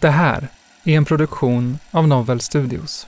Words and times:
Det 0.00 0.08
här 0.10 0.48
är 0.84 0.96
en 0.96 1.04
produktion 1.04 1.78
av 1.90 2.08
Novel 2.08 2.40
Studios. 2.40 3.06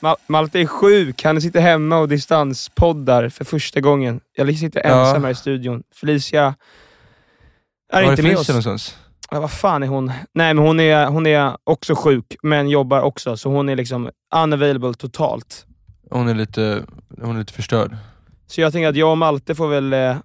Ma- 0.00 0.16
Malte 0.26 0.60
är 0.60 0.66
sjuk. 0.66 1.24
Han 1.24 1.40
sitter 1.40 1.60
hemma 1.60 1.98
och 1.98 2.08
distanspoddar 2.08 3.28
för 3.28 3.44
första 3.44 3.80
gången. 3.80 4.20
Jag 4.36 4.56
sitter 4.58 4.88
Ja. 4.88 5.06
ensam 5.06 5.24
här 5.24 5.30
i 5.30 5.34
studion. 5.34 5.82
Felicia 6.00 6.54
är 7.92 8.02
Var 8.02 8.10
inte 8.10 8.22
är 8.22 8.24
med 8.24 8.36
oss. 8.36 8.48
någonstans? 8.48 8.96
Ja, 9.30 9.40
vad 9.40 9.50
fan 9.50 9.82
är 9.82 9.86
hon? 9.86 10.06
Nej, 10.34 10.54
men 10.54 10.58
hon 10.58 10.80
är, 10.80 11.06
hon 11.06 11.26
är 11.26 11.56
också 11.64 11.94
sjuk, 11.94 12.36
men 12.42 12.68
jobbar 12.68 13.00
också. 13.02 13.36
Så 13.36 13.48
hon 13.50 13.68
är 13.68 13.76
liksom 13.76 14.10
unavailable 14.34 14.94
totalt. 14.94 15.66
Hon 16.10 16.28
är 16.28 16.34
lite, 16.34 16.84
hon 17.20 17.34
är 17.36 17.38
lite 17.40 17.52
förstörd. 17.52 17.96
Så 18.46 18.60
jag 18.60 18.72
tänker 18.72 18.88
att 18.88 18.96
jag 18.96 19.10
och 19.10 19.18
Malte 19.18 19.54
får 19.54 19.68
väl... 19.68 19.92
Eh, 19.92 20.16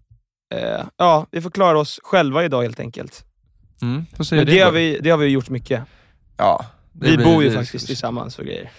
eh, 0.56 0.82
ja, 0.98 1.26
vi 1.32 1.42
får 1.42 1.50
klara 1.50 1.80
oss 1.80 2.00
själva 2.04 2.44
idag 2.46 2.62
helt 2.62 2.80
enkelt. 2.80 3.24
Mm, 3.82 4.06
Men 4.32 4.46
det, 4.46 4.60
har 4.60 4.72
vi, 4.72 5.00
det 5.02 5.10
har 5.10 5.18
vi 5.18 5.28
gjort 5.28 5.50
mycket. 5.50 5.84
Ja. 6.38 6.66
Vi 6.92 7.18
blir- 7.18 7.26
bor 7.26 7.44
ju 7.44 7.52
faktiskt 7.52 7.88
tillsammans 7.88 8.40
och 8.40 8.46
grejer. 8.46 8.70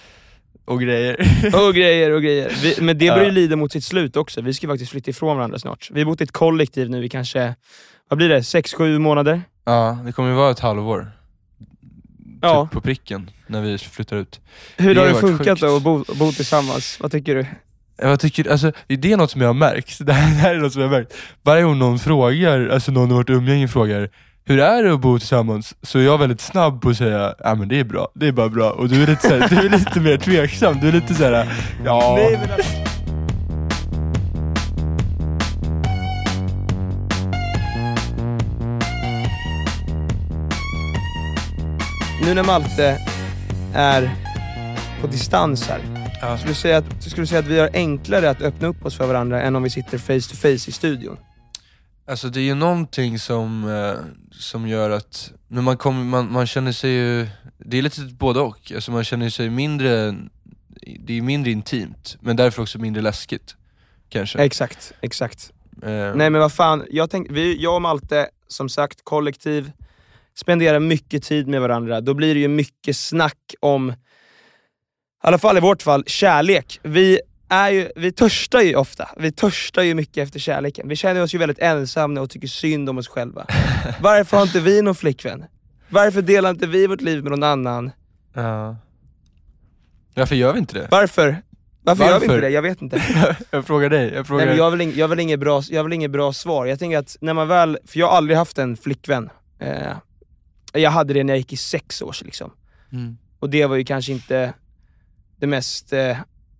Och 0.64 0.80
grejer. 0.80 1.16
Och 1.68 1.74
grejer 1.74 2.10
och 2.10 2.22
grejer. 2.22 2.52
Vi, 2.62 2.74
men 2.80 2.98
det 2.98 3.04
Ja. 3.04 3.14
börjar 3.14 3.26
ju 3.26 3.32
lida 3.34 3.56
mot 3.56 3.72
sitt 3.72 3.84
slut 3.84 4.16
också. 4.16 4.40
Vi 4.40 4.54
ska 4.54 4.66
ju 4.66 4.72
faktiskt 4.72 4.90
flytta 4.90 5.10
ifrån 5.10 5.36
varandra 5.36 5.58
snart. 5.58 5.88
Vi 5.92 6.00
har 6.00 6.06
bott 6.06 6.20
i 6.20 6.24
ett 6.24 6.32
kollektiv 6.32 6.90
nu 6.90 7.04
i 7.04 7.08
kanske, 7.08 7.54
vad 8.08 8.16
blir 8.16 8.28
det, 8.28 8.42
sex 8.42 8.74
sju 8.74 8.98
månader? 8.98 9.42
Ja, 9.64 9.98
det 10.04 10.12
kommer 10.12 10.28
ju 10.28 10.34
vara 10.34 10.50
ett 10.50 10.60
halvår. 10.60 11.10
Ja. 12.42 12.64
Typ 12.64 12.72
på 12.72 12.80
pricken, 12.80 13.30
när 13.46 13.62
vi 13.62 13.78
flyttar 13.78 14.16
ut. 14.16 14.40
Hur 14.76 14.94
Det 14.94 15.00
har 15.00 15.08
det 15.08 15.14
funkat 15.14 15.46
sjukt. 15.46 15.60
då 15.60 15.76
att 15.76 15.82
bo, 15.82 16.04
bo 16.14 16.32
tillsammans? 16.32 16.98
Vad 17.00 17.12
tycker 17.12 17.34
du? 17.34 17.46
Jag 18.02 18.20
tycker, 18.20 18.50
alltså, 18.50 18.72
det 18.86 19.12
är 19.12 19.16
något 19.16 19.30
som 19.30 19.40
jag 19.40 19.48
har 19.48 19.54
märkt. 19.54 19.98
Det 20.06 20.12
här, 20.12 20.30
det 20.30 20.36
här 20.36 20.54
är 20.54 20.58
något 20.58 20.72
som 20.72 20.82
jag 20.82 20.88
har 20.88 20.96
märkt. 20.98 21.14
Varje 21.42 21.62
gång 21.62 21.78
någon 21.78 21.98
frågar, 21.98 22.68
alltså 22.68 22.92
någon 22.92 23.10
i 23.10 23.14
vårt 23.14 23.30
umgänge 23.30 23.68
frågar 23.68 24.10
hur 24.48 24.58
är 24.60 24.82
det 24.82 24.92
att 24.94 25.00
bo 25.00 25.18
tillsammans? 25.18 25.74
Så 25.82 25.98
är 25.98 26.02
jag 26.02 26.18
väldigt 26.18 26.40
snabb 26.40 26.80
på 26.82 26.88
att 26.90 26.96
säga, 26.96 27.34
ja 27.38 27.54
men 27.54 27.68
det 27.68 27.80
är 27.80 27.84
bra, 27.84 28.08
det 28.14 28.26
är 28.28 28.32
bara 28.32 28.48
bra. 28.48 28.70
Och 28.70 28.88
du 28.88 29.02
är 29.02 29.06
lite, 29.06 29.28
så 29.28 29.34
här, 29.38 29.48
du 29.48 29.56
är 29.56 29.70
lite 29.70 30.00
mer 30.00 30.16
tveksam, 30.16 30.78
du 30.80 30.88
är 30.88 30.92
lite 30.92 31.14
såhär, 31.14 31.46
ja... 31.84 32.14
Nej, 32.18 32.38
men 32.42 32.50
alltså- 32.52 32.72
Nu 42.24 42.34
när 42.34 42.44
Malte 42.44 42.98
är 43.74 44.10
på 45.00 45.06
distans 45.06 45.68
här, 45.68 45.80
Ja. 46.20 46.36
skulle 46.38 46.50
du, 46.50 46.54
säga 46.54 46.76
att, 46.78 46.84
skulle 47.02 47.22
du 47.22 47.26
säga 47.26 47.38
att 47.38 47.46
vi 47.46 47.58
har 47.60 47.70
enklare 47.74 48.30
att 48.30 48.42
öppna 48.42 48.68
upp 48.68 48.84
oss 48.86 48.96
för 48.96 49.06
varandra 49.06 49.42
än 49.42 49.56
om 49.56 49.62
vi 49.62 49.70
sitter 49.70 49.98
face 49.98 50.30
to 50.30 50.36
face 50.36 50.48
i 50.70 50.72
studion? 50.72 51.16
Alltså 52.08 52.28
det 52.28 52.40
är 52.40 52.44
ju 52.44 52.54
någonting 52.54 53.18
som, 53.18 53.68
eh, 53.68 53.94
som 54.40 54.68
gör 54.68 54.90
att, 54.90 55.32
när 55.48 55.62
man, 55.62 55.76
kommer, 55.76 56.04
man, 56.04 56.32
man 56.32 56.46
känner 56.46 56.72
sig 56.72 56.90
ju, 56.90 57.26
det 57.58 57.78
är 57.78 57.82
lite 57.82 58.00
både 58.00 58.40
och. 58.40 58.72
Alltså 58.74 58.92
man 58.92 59.04
känner 59.04 59.30
sig 59.30 59.50
mindre, 59.50 60.14
det 61.00 61.18
är 61.18 61.22
mindre 61.22 61.50
intimt, 61.50 62.16
men 62.20 62.36
därför 62.36 62.62
också 62.62 62.78
mindre 62.78 63.02
läskigt. 63.02 63.56
Kanske. 64.08 64.38
Exakt, 64.38 64.92
exakt. 65.00 65.52
Eh, 65.82 65.88
Nej 65.90 66.30
men 66.30 66.32
vad 66.32 66.52
fan, 66.52 66.84
jag, 66.90 67.10
tänk, 67.10 67.30
vi, 67.30 67.62
jag 67.62 67.74
och 67.74 67.82
Malte, 67.82 68.28
som 68.48 68.68
sagt, 68.68 69.00
kollektiv, 69.04 69.70
spenderar 70.34 70.80
mycket 70.80 71.22
tid 71.22 71.48
med 71.48 71.60
varandra. 71.60 72.00
Då 72.00 72.14
blir 72.14 72.34
det 72.34 72.40
ju 72.40 72.48
mycket 72.48 72.96
snack 72.96 73.54
om, 73.60 73.90
i 73.90 73.94
alla 75.20 75.38
fall 75.38 75.56
i 75.56 75.60
vårt 75.60 75.82
fall, 75.82 76.04
kärlek. 76.06 76.80
Vi, 76.82 77.20
är 77.48 77.70
ju, 77.70 77.90
vi 77.96 78.12
törstar 78.12 78.60
ju 78.60 78.76
ofta. 78.76 79.08
Vi 79.16 79.32
törstar 79.32 79.82
ju 79.82 79.94
mycket 79.94 80.16
efter 80.26 80.40
kärleken. 80.40 80.88
Vi 80.88 80.96
känner 80.96 81.22
oss 81.22 81.34
ju 81.34 81.38
väldigt 81.38 81.58
ensamma 81.58 82.20
och 82.20 82.30
tycker 82.30 82.48
synd 82.48 82.88
om 82.88 82.98
oss 82.98 83.08
själva. 83.08 83.46
Varför 84.00 84.36
har 84.36 84.44
inte 84.44 84.60
vi 84.60 84.82
någon 84.82 84.94
flickvän? 84.94 85.44
Varför 85.88 86.22
delar 86.22 86.50
inte 86.50 86.66
vi 86.66 86.86
vårt 86.86 87.00
liv 87.00 87.22
med 87.22 87.30
någon 87.30 87.42
annan? 87.42 87.90
Ja. 88.34 88.76
Varför 90.14 90.34
gör 90.34 90.52
vi 90.52 90.58
inte 90.58 90.74
det? 90.74 90.88
Varför? 90.90 91.42
Varför, 91.82 92.04
gör 92.04 92.08
vi 92.08 92.12
Varför? 92.12 92.34
inte 92.34 92.46
det? 92.46 92.50
Jag 92.50 92.62
vet 92.62 92.82
inte. 92.82 93.02
jag 93.50 93.66
frågar 93.66 93.90
dig, 93.90 94.12
jag 94.14 94.26
frågar... 94.26 94.46
Nej, 94.46 94.56
jag 94.56 94.82
ing, 94.82 94.92
jag 94.96 95.04
har 95.04 95.08
väl 95.08 95.20
inget 95.20 95.40
bra, 95.40 95.62
jag 95.70 95.84
väl 95.84 95.92
inget 95.92 96.10
bra 96.10 96.32
svar. 96.32 96.66
Jag 96.66 96.78
tänker 96.78 96.98
att 96.98 97.16
när 97.20 97.34
man 97.34 97.48
väl, 97.48 97.78
för 97.86 97.98
jag 97.98 98.06
har 98.06 98.16
aldrig 98.16 98.38
haft 98.38 98.58
en 98.58 98.76
flickvän. 98.76 99.30
Eh, 99.58 99.92
jag 100.72 100.90
hade 100.90 101.14
det 101.14 101.24
när 101.24 101.32
jag 101.32 101.38
gick 101.38 101.52
i 101.52 101.56
sex 101.56 102.02
års 102.02 102.22
liksom. 102.22 102.50
Mm. 102.92 103.18
Och 103.38 103.50
det 103.50 103.66
var 103.66 103.76
ju 103.76 103.84
kanske 103.84 104.12
inte 104.12 104.52
det 105.36 105.46
mest 105.46 105.92
eh, 105.92 106.16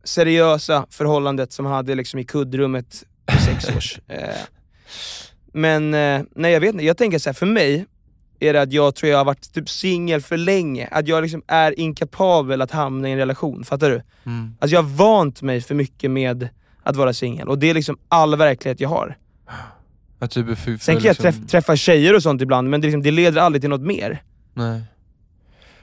seriösa 0.09 0.87
förhållandet 0.91 1.53
som 1.53 1.67
jag 1.67 1.73
hade 1.73 1.95
liksom 1.95 2.21
i 2.21 2.25
kuddrummet 2.25 3.05
i 3.33 3.45
sex 3.45 3.69
års. 3.77 3.99
Eh, 4.09 4.29
men 5.53 5.95
eh, 5.95 6.23
nej 6.35 6.53
jag 6.53 6.61
vet 6.61 6.73
inte, 6.73 6.85
jag 6.85 6.97
tänker 6.97 7.19
så 7.19 7.29
här, 7.29 7.35
för 7.35 7.47
mig 7.47 7.87
är 8.41 8.53
det 8.53 8.63
att 8.63 8.73
jag 8.73 8.95
tror 8.95 9.11
jag 9.11 9.19
har 9.19 9.25
varit 9.25 9.53
typ 9.53 9.69
singel 9.71 10.21
för 10.21 10.37
länge. 10.37 10.89
Att 10.91 11.09
jag 11.09 11.23
liksom 11.23 11.43
är 11.47 11.81
inkapabel 11.81 12.63
att 12.63 12.71
hamna 12.71 13.09
i 13.09 13.13
en 13.13 13.19
relation, 13.19 13.65
fattar 13.65 13.91
du? 13.91 14.03
Mm. 14.27 14.57
Alltså 14.61 14.75
jag 14.75 14.83
har 14.83 14.91
vant 14.91 15.43
mig 15.43 15.61
för 15.61 15.75
mycket 15.75 16.11
med 16.11 16.49
att 16.83 16.97
vara 16.97 17.13
singel 17.13 17.49
och 17.49 17.59
det 17.59 17.71
är 17.71 17.75
liksom 17.75 17.99
all 18.09 18.37
verklighet 18.37 18.81
jag 18.81 18.89
har. 18.89 19.17
Att 20.19 20.31
typ 20.31 20.47
för, 20.47 20.55
för 20.55 20.79
Sen 20.79 20.95
kan 20.97 21.05
jag 21.05 21.05
liksom- 21.05 21.23
träff, 21.23 21.51
träffa 21.51 21.77
tjejer 21.77 22.15
och 22.15 22.23
sånt 22.23 22.43
ibland, 22.43 22.71
men 22.71 22.81
det, 22.81 22.87
liksom, 22.87 23.03
det 23.03 23.11
leder 23.11 23.41
aldrig 23.41 23.63
till 23.63 23.71
något 23.71 23.81
mer. 23.81 24.23
Nej. 24.55 24.83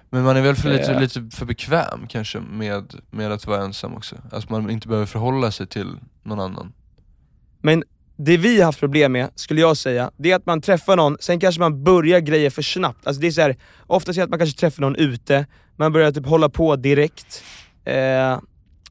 Men 0.10 0.24
man 0.24 0.38
är 0.38 0.42
väl 0.42 0.56
för 0.56 0.70
lite, 0.70 0.92
Eh. 0.94 1.00
lite 1.00 1.30
för 1.32 1.46
bekväm 1.46 2.08
kanske 2.08 2.40
med, 2.40 2.94
med 3.12 3.32
att 3.32 3.48
vara 3.48 3.64
ensam 3.64 3.94
också. 3.94 4.16
Alltså 4.32 4.52
man 4.52 4.70
inte 4.70 4.88
behöver 4.88 5.06
förhålla 5.06 5.52
sig 5.52 5.68
till 5.68 6.00
någon 6.24 6.40
annan. 6.40 6.74
Men 7.62 7.84
det 8.18 8.38
vi 8.38 8.58
har 8.58 8.66
haft 8.66 8.80
problem 8.80 9.12
med, 9.12 9.30
skulle 9.36 9.62
jag 9.62 9.78
säga, 9.78 10.12
det 10.18 10.32
är 10.32 10.36
att 10.36 10.46
man 10.46 10.62
träffar 10.62 10.96
någon, 10.96 11.18
sen 11.20 11.40
kanske 11.40 11.62
man 11.62 11.84
börjar 11.84 12.20
grejer 12.20 12.50
för 12.50 12.62
snabbt. 12.62 13.08
Alltså 13.08 13.22
det 13.22 13.28
är 13.28 13.32
så 13.32 13.42
här, 13.42 13.58
ofta 13.88 14.12
jag 14.12 14.24
att 14.24 14.30
man 14.30 14.40
kanske 14.40 14.60
träffar 14.60 14.82
någon 14.82 14.96
ute, 14.96 15.46
man 15.76 15.94
börjar 15.94 16.12
typ 16.12 16.26
hålla 16.26 16.50
på 16.50 16.76
direkt. 16.76 17.44
Eh, 17.86 18.40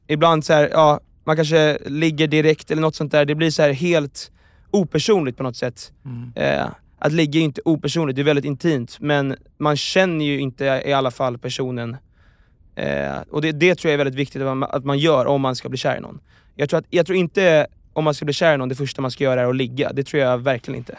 ibland 0.07 0.45
så 0.45 0.53
här, 0.53 0.69
ja, 0.73 0.99
man 1.23 1.35
kanske 1.35 1.77
ligger 1.85 2.27
direkt 2.27 2.71
eller 2.71 2.81
något 2.81 2.95
sånt 2.95 3.11
där. 3.11 3.25
Det 3.25 3.35
blir 3.35 3.51
så 3.51 3.61
här 3.61 3.73
helt 3.73 4.31
opersonligt 4.71 5.37
på 5.37 5.43
något 5.43 5.55
sätt. 5.57 5.91
Eh, 6.35 6.65
att 6.99 7.13
ligga 7.13 7.39
är 7.39 7.43
inte 7.43 7.61
opersonligt, 7.65 8.15
det 8.15 8.21
är 8.21 8.23
väldigt 8.23 8.45
intimt, 8.45 8.97
men 8.99 9.35
man 9.57 9.77
känner 9.77 10.25
ju 10.25 10.39
inte 10.39 10.83
i 10.85 10.93
alla 10.93 11.11
fall 11.11 11.37
personen. 11.37 11.97
Eh, 12.75 13.17
och 13.31 13.41
det, 13.41 13.51
det 13.51 13.75
tror 13.75 13.89
jag 13.89 13.93
är 13.93 13.97
väldigt 13.97 14.19
viktigt 14.19 14.41
att 14.41 14.57
man, 14.57 14.63
att 14.63 14.85
man 14.85 14.99
gör 14.99 15.25
om 15.25 15.41
man 15.41 15.55
ska 15.55 15.69
bli 15.69 15.77
kär 15.77 15.97
i 15.97 15.99
någon. 15.99 16.19
Jag 16.55 16.69
tror, 16.69 16.79
att, 16.79 16.85
jag 16.89 17.05
tror 17.05 17.17
inte 17.17 17.67
om 17.93 18.03
man 18.03 18.13
ska 18.13 18.25
bli 18.25 18.33
kär 18.33 18.53
i 18.53 18.57
någon, 18.57 18.69
det 18.69 18.75
första 18.75 19.01
man 19.01 19.11
ska 19.11 19.23
göra 19.23 19.41
är 19.41 19.45
att 19.45 19.55
ligga. 19.55 19.93
Det 19.93 20.03
tror 20.03 20.23
jag 20.23 20.37
verkligen 20.37 20.77
inte. 20.77 20.97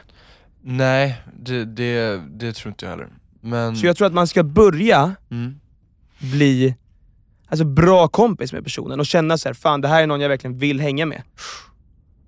Nej, 0.63 1.21
det, 1.41 1.65
det, 1.65 2.21
det 2.31 2.53
tror 2.53 2.71
inte 2.71 2.85
jag 2.85 2.91
heller. 2.91 3.09
Men... 3.41 3.77
Så 3.77 3.87
jag 3.87 3.97
tror 3.97 4.07
att 4.07 4.15
man 4.15 4.27
ska 4.27 4.43
börja 4.43 5.15
Mm. 5.31 5.61
bli 6.19 6.75
alltså, 7.47 7.65
bra 7.65 8.09
kompis 8.09 8.53
med 8.53 8.65
personen 8.65 9.01
och 9.01 9.07
känna 9.07 9.39
så 9.39 9.49
här, 9.49 9.55
fan 9.55 9.81
det 9.81 9.89
här 9.89 10.03
är 10.03 10.07
någon 10.07 10.21
jag 10.21 10.29
verkligen 10.29 10.59
vill 10.59 10.81
hänga 10.81 11.07
med. 11.07 11.23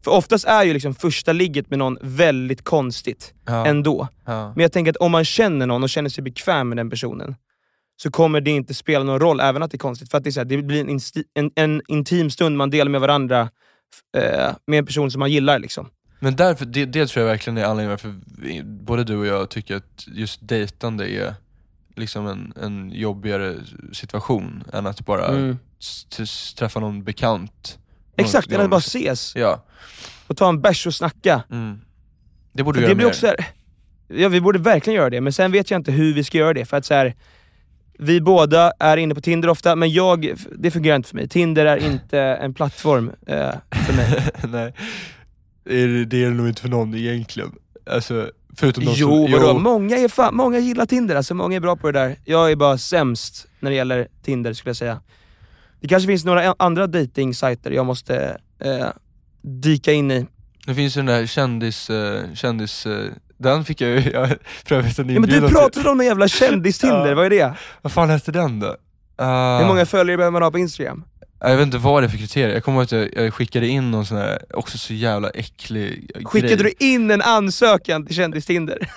För 0.05 0.11
oftast 0.11 0.45
är 0.45 0.65
ju 0.65 0.73
liksom 0.73 0.95
första 0.95 1.33
ligget 1.33 1.71
med 1.71 1.79
någon 1.79 1.99
väldigt 2.01 2.65
konstigt 2.65 3.35
Ja. 3.47 3.67
ändå. 3.67 4.09
Ja. 4.25 4.53
Men 4.57 4.63
jag 4.63 4.73
tänker 4.73 4.91
att 4.91 4.97
om 4.97 5.13
man 5.13 5.25
känner 5.25 5.67
någon 5.67 5.83
och 5.83 5.91
känner 5.91 6.11
sig 6.11 6.25
bekväm 6.25 6.69
med 6.69 6.77
den 6.79 6.91
personen, 6.91 7.37
så 8.03 8.11
kommer 8.11 8.41
det 8.41 8.51
inte 8.51 8.75
spela 8.75 9.05
någon 9.05 9.21
roll, 9.21 9.41
även 9.41 9.63
att 9.63 9.71
det 9.71 9.77
är 9.77 9.79
konstigt. 9.79 10.11
För 10.11 10.19
att 10.19 10.25
det, 10.25 10.31
är 10.31 10.33
så 10.33 10.41
här, 10.41 10.45
det 10.45 10.63
blir 10.63 10.81
en, 10.91 11.01
en, 11.35 11.51
en 11.55 11.83
intim 11.89 12.31
stund 12.31 12.57
man 12.57 12.71
delar 12.71 12.91
med 12.91 13.01
varandra, 13.01 13.51
eh, 14.17 14.51
med 14.67 14.79
en 14.79 14.87
person 14.87 15.11
som 15.11 15.19
man 15.19 15.31
gillar. 15.31 15.59
Liksom. 15.59 15.89
Men 16.21 16.37
därför, 16.37 16.65
det, 16.67 16.85
det 16.85 17.07
tror 17.07 17.25
jag 17.27 17.31
verkligen 17.31 17.57
är 17.59 17.65
anledningen 17.65 17.91
varför 17.91 18.21
vi, 18.39 18.63
både 18.65 19.05
du 19.05 19.17
och 19.17 19.27
jag 19.27 19.49
tycker 19.51 19.77
att 19.77 20.05
just 20.07 20.49
dejtande 20.49 21.11
är 21.11 21.35
liksom 21.97 22.27
en, 22.27 22.53
en 22.63 22.91
jobbigare 22.91 23.57
situation 23.93 24.65
än 24.73 24.87
att 24.87 25.07
bara 25.07 25.27
Mm. 25.27 25.59
träffa 26.57 26.81
någon 26.81 27.05
bekant. 27.05 27.79
Exakt, 28.19 28.51
gång. 28.51 28.61
att 28.61 28.71
bara 28.71 28.79
ses 28.81 29.33
Ja. 29.37 29.65
och 30.27 30.37
ta 30.37 30.49
en 30.49 30.61
bärs 30.61 30.87
och 30.87 30.95
snacka. 30.95 31.43
Mm. 31.51 31.81
Det 32.53 32.63
borde 32.63 32.79
det 32.79 32.83
göra 32.83 32.95
blir 32.95 33.05
mer. 33.05 33.11
också 33.11 33.21
så 33.21 33.27
här, 33.27 33.37
ja 34.09 34.29
vi 34.29 34.41
borde 34.41 34.59
verkligen 34.59 34.97
göra 34.97 35.11
det, 35.11 35.21
men 35.21 35.33
sen 35.33 35.53
vet 35.53 35.71
jag 35.71 35.79
inte 35.81 35.93
hur 35.93 36.15
vi 36.15 36.25
ska 36.25 36.39
göra 36.39 36.53
det. 36.55 36.65
För 36.65 36.77
att 36.77 36.85
så 36.85 36.95
här, 36.95 37.15
vi 37.99 38.21
båda 38.21 38.73
är 38.79 38.97
inne 38.97 39.15
på 39.15 39.21
Tinder 39.21 39.49
ofta, 39.49 39.77
men 39.77 39.91
jag, 39.91 40.33
det 40.59 40.71
fungerar 40.71 40.97
inte 40.97 41.09
för 41.09 41.17
mig. 41.17 41.29
Tinder 41.29 41.67
är 41.67 41.77
inte 41.77 42.19
en 42.43 42.55
plattform 42.55 43.11
eh, 43.27 43.51
för 43.87 43.93
mig. 43.97 44.29
Nej, 44.53 44.73
det 45.65 45.83
är, 45.83 46.05
det 46.05 46.31
nog 46.31 46.49
inte 46.49 46.63
för 46.63 46.69
någon 46.69 46.95
egentligen. 46.95 47.53
Alltså, 47.91 48.31
förutom 48.57 48.85
de 48.85 48.93
Jo, 48.97 49.27
som... 49.29 49.33
vadå? 49.33 49.59
Många, 49.59 49.97
är 49.97 50.09
fan, 50.09 50.37
många 50.37 50.59
gillar 50.59 50.87
Tinder, 50.87 51.17
alltså 51.17 51.35
många 51.35 51.57
är 51.57 51.61
bra 51.61 51.77
på 51.77 51.91
det 51.93 51.99
där. 51.99 52.17
Jag 52.25 52.51
är 52.53 52.57
bara 52.57 52.79
sämst 52.79 53.47
när 53.61 53.71
det 53.71 53.77
gäller 53.77 54.09
Tinder 54.23 54.53
skulle 54.53 54.71
jag 54.71 54.77
säga. 54.77 55.01
Det 55.81 55.89
kanske 55.89 56.07
finns 56.07 56.25
några 56.25 56.55
andra 56.59 56.87
dating-sajter 56.87 57.71
jag 57.71 57.87
måste 57.87 58.37
eh, 58.65 58.87
dyka 59.43 59.93
in 59.93 60.11
i. 60.11 60.27
Det 60.67 60.75
finns 60.75 60.97
ju 60.97 60.99
den 60.99 61.07
där 61.07 61.27
kändis... 61.27 61.91
eh, 61.91 62.35
kändis 62.35 62.87
eh, 62.87 63.11
den 63.37 63.65
fick 63.65 63.81
jag 63.81 63.91
ju 63.91 64.11
jag, 64.13 64.29
för 64.67 64.75
övrigt 64.77 64.99
en 64.99 65.11
Ja, 65.11 65.21
men 65.21 65.31
du 65.31 65.49
pratade 65.49 65.91
om 65.91 66.01
en 66.01 66.07
jävla 66.07 66.29
kändis-Tinder, 66.29 67.09
Ja. 67.09 67.15
vad 67.15 67.27
är 67.27 67.31
det? 67.31 67.55
Vad 67.83 67.93
fan 67.93 68.11
hette 68.11 68.33
den 68.33 68.61
då? 68.61 68.77
Ah, 69.17 69.59
Hur 69.59 69.67
många 69.67 69.87
följare 69.87 70.17
behöver 70.17 70.33
man 70.33 70.43
ha 70.43 70.51
på 70.51 70.59
Instagram? 70.59 71.05
Jag 71.41 71.57
vet 71.57 71.63
inte 71.67 71.79
vad 71.79 72.03
det 72.03 72.07
är 72.07 72.09
för 72.09 72.19
kriterier, 72.19 72.55
jag 72.55 72.65
kommer 72.65 72.79
ihåg 72.79 72.85
att 72.85 72.93
jag, 72.93 73.09
jag 73.25 73.35
skickade 73.35 73.67
in 73.69 73.91
någon 73.91 74.07
sån 74.07 74.19
här, 74.19 74.57
också 74.57 74.79
så 74.79 74.95
jävla 74.95 75.31
äcklig 75.31 76.11
Skickade 76.25 76.55
grej. 76.63 76.75
du 76.79 76.87
in 76.87 77.11
en 77.11 77.23
ansökan 77.23 78.07
till 78.07 78.17
kändis-Tinder? 78.17 78.79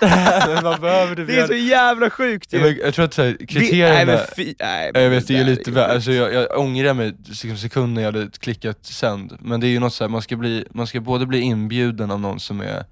Det 1.26 1.38
är 1.38 1.46
så 1.46 1.54
jävla 1.54 2.10
sjukt 2.10 2.52
ju! 2.54 2.58
men 2.60 2.76
jag 2.84 2.94
tror 2.94 3.04
att 3.04 3.14
så 3.14 3.22
här, 3.22 3.36
kriterierna... 3.48 4.12
Nej 4.12 4.26
fy, 4.36 4.54
nej, 4.60 4.90
Ja, 4.94 5.00
jag 5.00 5.10
vet, 5.10 5.26
det 5.28 5.34
är 5.34 5.38
ju 5.38 5.44
nej, 5.44 5.54
lite 5.56 5.70
väl, 5.70 5.90
alltså 5.90 6.12
jag, 6.12 6.32
jag 6.34 6.58
ångrar 6.58 6.94
mig 6.94 7.14
liksom 7.24 7.56
sekunden 7.56 8.04
jag 8.04 8.12
hade 8.12 8.30
klickat 8.40 8.78
sänd, 8.86 9.36
men 9.40 9.60
det 9.60 9.66
är 9.66 9.68
ju 9.70 9.80
något 9.80 9.94
så 9.94 10.04
här, 10.04 10.08
man 10.08 10.22
ska, 10.22 10.36
bli, 10.36 10.64
man 10.70 10.86
ska 10.86 11.00
både 11.00 11.26
bli 11.26 11.40
inbjuden 11.40 12.10
av 12.10 12.20
någon 12.20 12.40
som 12.40 12.60
är, 12.60 12.84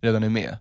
redan 0.00 0.22
är 0.24 0.28
med. 0.28 0.56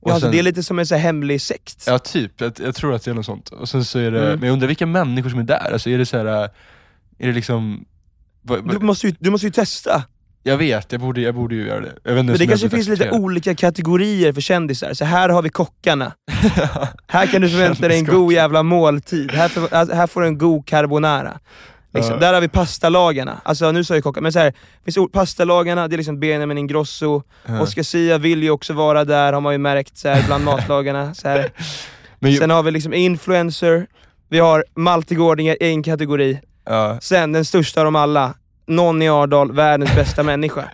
Och 0.00 0.10
Ja, 0.10 0.14
alltså, 0.14 0.26
sen- 0.26 0.32
det 0.32 0.38
är 0.38 0.42
lite 0.42 0.62
som 0.62 0.78
en 0.78 0.86
så 0.86 0.94
hemlig 0.94 1.40
sekt. 1.42 1.84
Ja 1.86 1.98
typ, 1.98 2.40
jag, 2.40 2.52
jag 2.64 2.74
tror 2.74 2.94
att 2.94 3.04
det 3.04 3.10
är 3.10 3.14
något 3.14 3.26
sånt. 3.26 3.48
Och 3.48 3.68
sen 3.68 3.84
så 3.84 3.98
är 3.98 4.10
det, 4.10 4.26
Mm. 4.26 4.38
men 4.40 4.46
jag 4.46 4.52
undrar 4.52 4.68
vilka 4.68 4.86
människor 4.86 5.30
som 5.30 5.38
är 5.38 5.42
där, 5.44 5.72
alltså 5.72 5.90
är 5.90 5.98
det 5.98 6.06
så 6.06 6.16
här, 6.18 6.48
är 7.18 7.26
det 7.26 7.32
liksom, 7.32 7.84
vad- 8.42 8.58
vad- 8.64 8.80
Du, 8.80 8.86
måste 8.86 9.06
ju, 9.06 9.14
du 9.18 9.30
måste 9.30 9.46
ju 9.46 9.52
testa. 9.52 10.02
jag 10.42 10.56
vet, 10.56 10.92
jag 10.92 11.00
borde, 11.00 11.20
jag 11.20 11.34
borde 11.34 11.54
ju 11.54 11.66
göra 11.66 11.80
det. 11.80 11.94
Men 12.14 12.26
det 12.26 12.46
kanske 12.46 12.68
finns 12.68 12.88
lite 12.88 13.10
olika 13.10 13.54
kategorier 13.54 14.32
för 14.32 14.40
kändisar. 14.40 14.94
Så 14.94 15.04
här 15.04 15.28
har 15.28 15.42
vi 15.42 15.48
kockarna. 15.48 16.12
Här 17.06 17.26
kan 17.26 17.42
du 17.42 17.48
förvänta 17.48 17.88
dig 17.88 17.98
en 17.98 18.04
god 18.04 18.32
jävla 18.32 18.62
måltid. 18.62 19.30
Här, 19.32 19.48
för, 19.48 19.74
alltså, 19.74 19.94
här 19.94 20.06
får 20.06 20.20
du 20.20 20.26
en 20.26 20.38
god 20.38 20.66
carbonara. 20.66 21.38
Liksom. 21.94 22.12
Ja. 22.14 22.18
Där 22.20 22.34
har 22.34 22.40
vi 22.40 22.48
pastalagarna. 22.48 23.40
Alltså 23.44 23.72
nu 23.72 23.84
sa 23.84 23.94
jag 23.94 24.02
kockar, 24.02 24.20
men 24.20 24.32
så 24.32 24.38
här, 24.38 24.52
finns 24.84 24.98
pastalagarna, 25.12 25.88
det 25.88 25.94
är 25.94 25.96
liksom 25.96 26.20
Benjamin 26.20 26.58
Ingrosso. 26.58 27.22
Ja. 27.46 27.60
Oscar 27.60 27.82
Sia 27.82 28.18
vill 28.18 28.42
ju 28.42 28.50
också 28.50 28.72
vara 28.72 29.04
där, 29.04 29.32
har 29.32 29.40
man 29.40 29.54
ju 29.54 29.58
märkt, 29.58 29.98
så 29.98 30.08
här, 30.08 30.22
bland 30.26 30.44
matlagarna. 30.50 31.14
Så 31.14 31.28
här. 31.28 31.50
Ju- 32.20 32.36
Sen 32.36 32.50
har 32.50 32.62
vi 32.62 32.70
liksom 32.70 32.94
influencer, 32.94 33.86
vi 34.28 34.38
har 34.38 34.64
Malte 34.76 35.14
Gårdinger 35.14 35.62
i 35.62 35.68
en 35.68 35.82
kategori. 35.82 36.40
Ja. 36.66 36.98
Sen 37.00 37.32
den 37.32 37.44
största 37.44 37.80
av 37.80 37.84
dem 37.84 37.96
alla, 37.96 38.34
Nonni 38.66 39.08
Ardal, 39.08 39.52
världens 39.52 39.94
bästa 39.94 40.22
människa. 40.32 40.64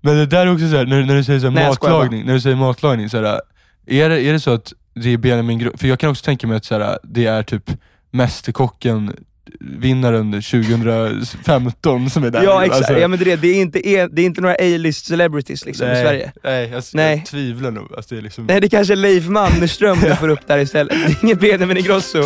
Men 0.00 0.16
det 0.16 0.26
där 0.26 0.46
är 0.46 0.52
också 0.52 0.68
såhär, 0.70 0.86
när, 0.86 1.04
när 1.04 1.14
du 1.14 1.24
säger 1.24 1.40
så 1.40 1.46
här 1.46 1.54
Nej, 1.54 1.68
matlagning, 1.68 2.26
när 2.26 2.32
du 2.32 2.40
säger 2.40 2.56
matlagning, 2.56 3.08
så 3.10 3.16
här, 3.16 3.40
är, 3.86 4.08
det, 4.08 4.22
är 4.22 4.32
det 4.32 4.40
så 4.40 4.50
att 4.50 4.72
det 4.94 5.12
är 5.12 5.18
Benjamin 5.18 5.70
för 5.76 5.88
jag 5.88 5.98
kan 5.98 6.10
också 6.10 6.24
tänka 6.24 6.46
mig 6.46 6.56
att 6.56 6.64
så 6.64 6.78
här, 6.78 6.98
det 7.02 7.26
är 7.26 7.42
typ 7.42 7.70
Mästerkocken 8.10 9.16
vinnaren 9.60 10.32
2015 10.32 12.10
som 12.10 12.24
är 12.24 12.30
där. 12.30 12.42
Ja 12.42 12.64
exakt, 12.64 12.76
Alltså, 12.76 12.98
ja, 12.98 13.08
men 13.08 13.18
det, 13.18 13.32
är, 13.32 13.36
det, 13.36 13.48
är 13.48 13.60
inte, 13.60 13.78
det 14.12 14.22
är 14.22 14.26
inte 14.26 14.40
några 14.40 14.54
A-list 14.54 15.06
celebrities 15.06 15.64
liksom, 15.64 15.86
i 15.86 15.90
nej, 15.90 16.02
Sverige. 16.02 16.32
Nej, 16.44 16.70
jag, 16.70 16.84
Nej. 16.94 17.16
jag 17.16 17.26
tvivlar 17.26 17.70
nog. 17.70 17.94
Alltså, 17.96 18.14
det 18.14 18.20
är 18.20 18.22
liksom, 18.22 18.46
Nej 18.46 18.60
det 18.60 18.68
kanske 18.68 18.94
är 18.94 18.96
Leif 18.96 19.28
Mannerström 19.28 19.98
du 20.00 20.16
får 20.20 20.28
upp 20.28 20.46
där 20.46 20.58
istället. 20.58 20.92
Det 20.92 21.12
är 21.12 21.24
inget 21.24 21.40
Benjamin 21.40 21.76
Ingrosso. 21.76 22.22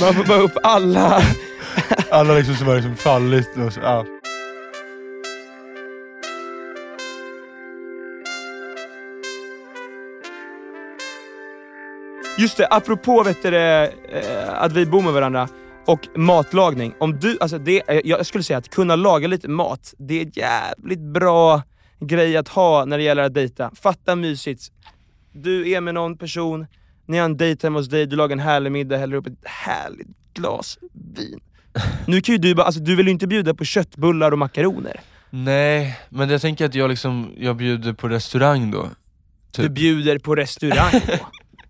Man 0.00 0.14
får 0.14 0.24
bara 0.24 0.40
upp 0.40 0.56
alla. 0.62 1.22
Alla 2.10 2.34
liksom 2.34 2.54
som 2.54 2.66
har 2.66 2.74
liksom 2.74 2.96
fallit. 2.96 3.48
Och 3.66 3.72
så, 3.72 3.80
ja. 3.82 4.06
Just 12.38 12.56
det, 12.56 12.66
apropå 12.70 13.22
vet 13.22 13.42
du, 13.42 13.56
eh, 13.56 13.88
att 14.48 14.72
vi 14.72 14.86
bor 14.86 15.02
med 15.02 15.12
varandra 15.12 15.48
och 15.86 16.18
matlagning. 16.18 16.94
Om 16.98 17.18
du, 17.20 17.38
alltså 17.40 17.58
det, 17.58 17.82
eh, 17.88 18.00
jag 18.04 18.26
skulle 18.26 18.44
säga 18.44 18.58
att 18.58 18.70
kunna 18.70 18.96
laga 18.96 19.28
lite 19.28 19.48
mat, 19.48 19.94
det 19.98 20.20
är 20.20 20.38
jävligt 20.38 21.00
bra 21.00 21.62
grej 22.00 22.36
att 22.36 22.48
ha 22.48 22.84
när 22.84 22.98
det 22.98 23.04
gäller 23.04 23.22
att 23.22 23.34
dejta. 23.34 23.70
Fatta 23.74 24.16
mysigt. 24.16 24.72
Du 25.32 25.70
är 25.70 25.80
med 25.80 25.94
någon 25.94 26.18
person, 26.18 26.66
ni 27.06 27.18
har 27.18 27.24
en 27.24 27.36
dejt 27.36 27.66
hemma 27.66 27.78
hos 27.78 27.88
dig, 27.88 28.06
du 28.06 28.16
lagar 28.16 28.32
en 28.32 28.40
härlig 28.40 28.72
middag, 28.72 28.96
häller 28.96 29.16
upp 29.16 29.26
ett 29.26 29.38
härligt 29.44 30.08
glas 30.34 30.78
vin. 30.92 31.40
Nu 32.06 32.20
kan 32.20 32.32
ju 32.32 32.38
du 32.38 32.54
bara, 32.54 32.66
alltså 32.66 32.80
du 32.80 32.96
vill 32.96 33.06
ju 33.06 33.12
inte 33.12 33.26
bjuda 33.26 33.54
på 33.54 33.64
köttbullar 33.64 34.32
och 34.32 34.38
makaroner. 34.38 35.00
Nej, 35.30 35.98
men 36.08 36.30
jag 36.30 36.40
tänker 36.40 36.64
att 36.66 36.74
jag 36.74 36.90
liksom, 36.90 37.32
jag 37.38 37.56
bjuder 37.56 37.92
på 37.92 38.08
restaurang 38.08 38.70
då. 38.70 38.90
Du 39.56 39.62
Typ. 39.62 39.72
bjuder 39.72 40.18
på 40.18 40.34
restaurang 40.34 41.00
då. 41.06 41.26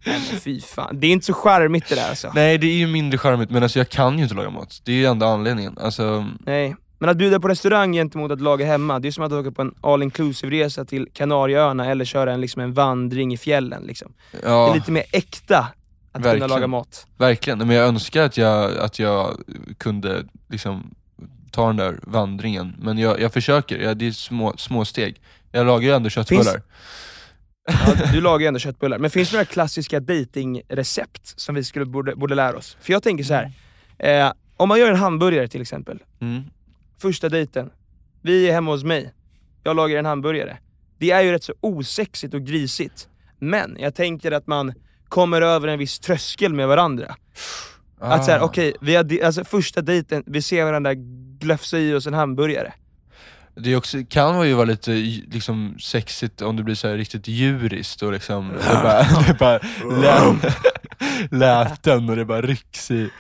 Nej 0.07 0.21
men 0.31 0.41
fy 0.41 0.61
fan, 0.61 1.01
det 1.01 1.07
är 1.07 1.11
inte 1.11 1.27
så 1.27 1.35
charmigt 1.35 1.89
det 1.89 1.95
där 1.95 2.09
alltså. 2.09 2.33
Nej 2.35 2.59
det 2.59 2.67
är 2.67 2.77
ju 2.77 2.87
mindre 2.87 3.19
charmigt, 3.19 3.51
men 3.51 3.63
alltså 3.63 3.79
jag 3.79 3.89
kan 3.89 4.17
ju 4.17 4.23
inte 4.23 4.35
laga 4.35 4.51
mat. 4.51 4.81
Det 4.85 4.93
är 4.93 4.97
ju 4.97 5.07
enda 5.07 5.27
anledningen. 5.27 5.79
Alltså, 5.81 6.27
Nej, 6.41 6.77
men 6.99 7.09
att 7.09 7.17
bjuda 7.17 7.41
på 7.41 7.49
restaurang 7.49 7.93
gentemot 7.93 8.33
att 8.33 8.41
laga 8.41 8.67
hemma, 8.67 8.99
det 8.99 9.09
är 9.09 9.13
som 9.13 9.25
att 9.25 9.33
åka 9.33 9.51
på 9.51 9.63
en 9.63 9.75
all 9.81 10.03
inclusive 10.03 10.57
resa 10.57 10.85
till 10.85 11.09
Kanarieöarna 11.13 11.87
eller 11.87 12.05
köra 12.05 12.33
en, 12.33 12.41
liksom 12.41 12.63
en 12.63 12.73
vandring 12.73 13.33
i 13.33 13.37
fjällen. 13.37 13.83
Liksom. 13.83 14.13
Det 14.33 14.39
ja. 14.43 14.71
är 14.71 14.75
lite 14.75 14.93
mer 14.93 15.05
äkta 15.13 15.59
att 15.59 15.71
Verkligen. 16.13 16.41
kunna 16.41 16.55
laga 16.55 16.67
mat. 16.67 17.07
Verkligen, 17.17 17.59
men 17.59 17.71
jag 17.71 17.89
önskar 17.89 18.23
att 18.23 18.37
jag, 18.37 18.79
att 18.79 18.99
jag 18.99 19.41
kunde 19.79 20.25
liksom 20.49 20.95
ta 21.51 21.67
den 21.67 21.77
där 21.77 21.99
vandringen, 22.03 22.75
men 22.79 22.99
jag, 22.99 23.21
jag 23.21 23.33
försöker, 23.33 23.79
jag, 23.79 23.97
det 23.97 24.07
är 24.07 24.13
små, 24.13 24.55
små 24.57 24.85
steg. 24.85 25.21
Jag 25.53 25.67
lagar 25.67 25.89
ju 25.89 25.95
ändå 25.95 26.09
köttbullar. 26.09 26.63
Ja, 27.67 27.95
du 28.13 28.21
lagar 28.21 28.41
ju 28.41 28.47
ändå 28.47 28.59
köttbullar. 28.61 28.99
Men 28.99 29.11
finns 29.11 29.31
det 29.31 29.37
några 29.37 29.45
klassiska 29.45 30.01
datingrecept 30.01 31.41
som 31.41 31.55
vi 31.55 31.65
skulle, 31.65 31.85
borde, 31.85 32.17
borde 32.17 32.35
lära 32.35 32.57
oss? 32.57 32.77
För 32.81 32.93
jag 32.93 33.03
tänker 33.03 33.25
så 33.25 33.35
här. 33.35 33.53
Eh, 33.99 34.33
om 34.57 34.69
man 34.69 34.79
gör 34.81 34.91
en 34.91 34.97
hamburgare 34.97 35.49
till 35.49 35.61
exempel, 35.63 36.03
Mm. 36.21 36.43
första 36.99 37.29
dejten, 37.29 37.71
vi 38.23 38.49
är 38.49 38.53
hemma 38.53 38.71
hos 38.71 38.85
mig, 38.85 39.13
jag 39.65 39.77
lagar 39.77 39.99
en 39.99 40.05
hamburgare. 40.07 40.57
Det 40.99 41.11
är 41.11 41.23
ju 41.23 41.33
rätt 41.33 41.45
så 41.45 41.55
osexigt 41.61 42.35
och 42.35 42.43
grisigt. 42.43 43.09
Men 43.39 43.77
jag 43.81 43.95
tänker 43.95 44.33
att 44.33 44.47
man 44.47 44.73
kommer 45.09 45.43
över 45.43 45.69
en 45.69 45.79
viss 45.79 45.99
tröskel 45.99 46.55
med 46.55 46.69
varandra. 46.69 47.17
Att 48.01 48.25
såhär, 48.25 48.39
Ah. 48.41 48.45
okej, 48.45 48.75
vi 48.81 48.95
har 48.97 49.05
di- 49.05 49.23
alltså 49.23 49.45
första 49.45 49.83
dejten, 49.83 50.23
vi 50.27 50.43
ser 50.43 50.65
varandra 50.65 50.95
glöfsa 51.41 51.79
i 51.79 51.95
oss 51.95 52.07
en 52.07 52.15
hamburgare. 52.15 52.73
Det 53.57 53.77
också, 53.77 53.99
kan 54.09 54.49
ju 54.49 54.55
vara 54.55 54.65
lite 54.65 54.91
liksom, 55.31 55.77
sexigt 55.81 56.43
om 56.43 56.57
det 56.57 56.63
blir 56.63 56.75
så 56.75 56.95
riktigt 56.95 57.29
djuriskt 57.29 58.03
och 58.03 58.13
liksom, 58.13 58.49
det 58.49 58.81
bara, 58.83 59.03
det 59.27 59.39
bara 59.39 59.61
lä, 60.01 60.37
läten 61.39 62.11
och 62.11 62.17
det 62.17 62.25
bara 62.25 62.43
rycks 62.43 62.91
i. 62.91 63.11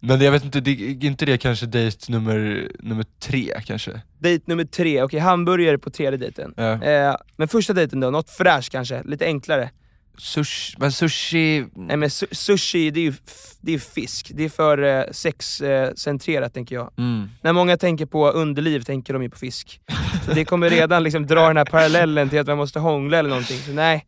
Men 0.00 0.20
jag 0.20 0.32
vet 0.32 0.44
inte, 0.44 0.60
det, 0.60 0.70
är 0.70 1.04
inte 1.04 1.26
det 1.26 1.38
kanske 1.38 1.66
dejt 1.66 2.12
nummer, 2.12 2.68
nummer 2.78 3.04
tre 3.20 3.60
kanske? 3.64 4.00
Dejt 4.18 4.44
nummer 4.46 4.64
tre, 4.64 5.02
okej 5.02 5.20
hamburgare 5.20 5.78
på 5.78 5.90
tredje 5.90 6.18
dejten. 6.18 6.54
Ja. 6.56 6.82
Eh, 6.82 7.16
men 7.36 7.48
första 7.48 7.72
dejten 7.72 8.00
då, 8.00 8.10
något 8.10 8.30
fräscht 8.30 8.72
kanske, 8.72 9.02
lite 9.02 9.24
enklare. 9.24 9.70
Sushi, 10.18 10.76
men 10.78 10.92
sushi... 10.92 11.66
Nej 11.74 11.96
men 11.96 12.08
su- 12.08 12.34
sushi, 12.34 12.90
det 12.90 13.00
är 13.00 13.04
ju 13.04 13.12
det 13.60 13.74
är 13.74 13.78
fisk. 13.78 14.30
Det 14.34 14.44
är 14.44 14.48
för 14.48 14.82
eh, 14.82 15.04
sexcentrerat 15.12 16.54
tänker 16.54 16.74
jag. 16.74 16.90
Mm. 16.98 17.28
När 17.42 17.52
många 17.52 17.76
tänker 17.76 18.06
på 18.06 18.30
underliv 18.30 18.80
tänker 18.80 19.12
de 19.12 19.22
ju 19.22 19.30
på 19.30 19.38
fisk. 19.38 19.80
Så 20.26 20.32
det 20.32 20.44
kommer 20.44 20.70
redan 20.70 21.02
liksom 21.02 21.26
dra 21.26 21.48
den 21.48 21.56
här 21.56 21.64
parallellen 21.64 22.28
till 22.28 22.38
att 22.38 22.46
man 22.46 22.56
måste 22.56 22.78
hångla 22.78 23.18
eller 23.18 23.28
någonting. 23.30 23.58
Så 23.58 23.72
nej, 23.72 24.06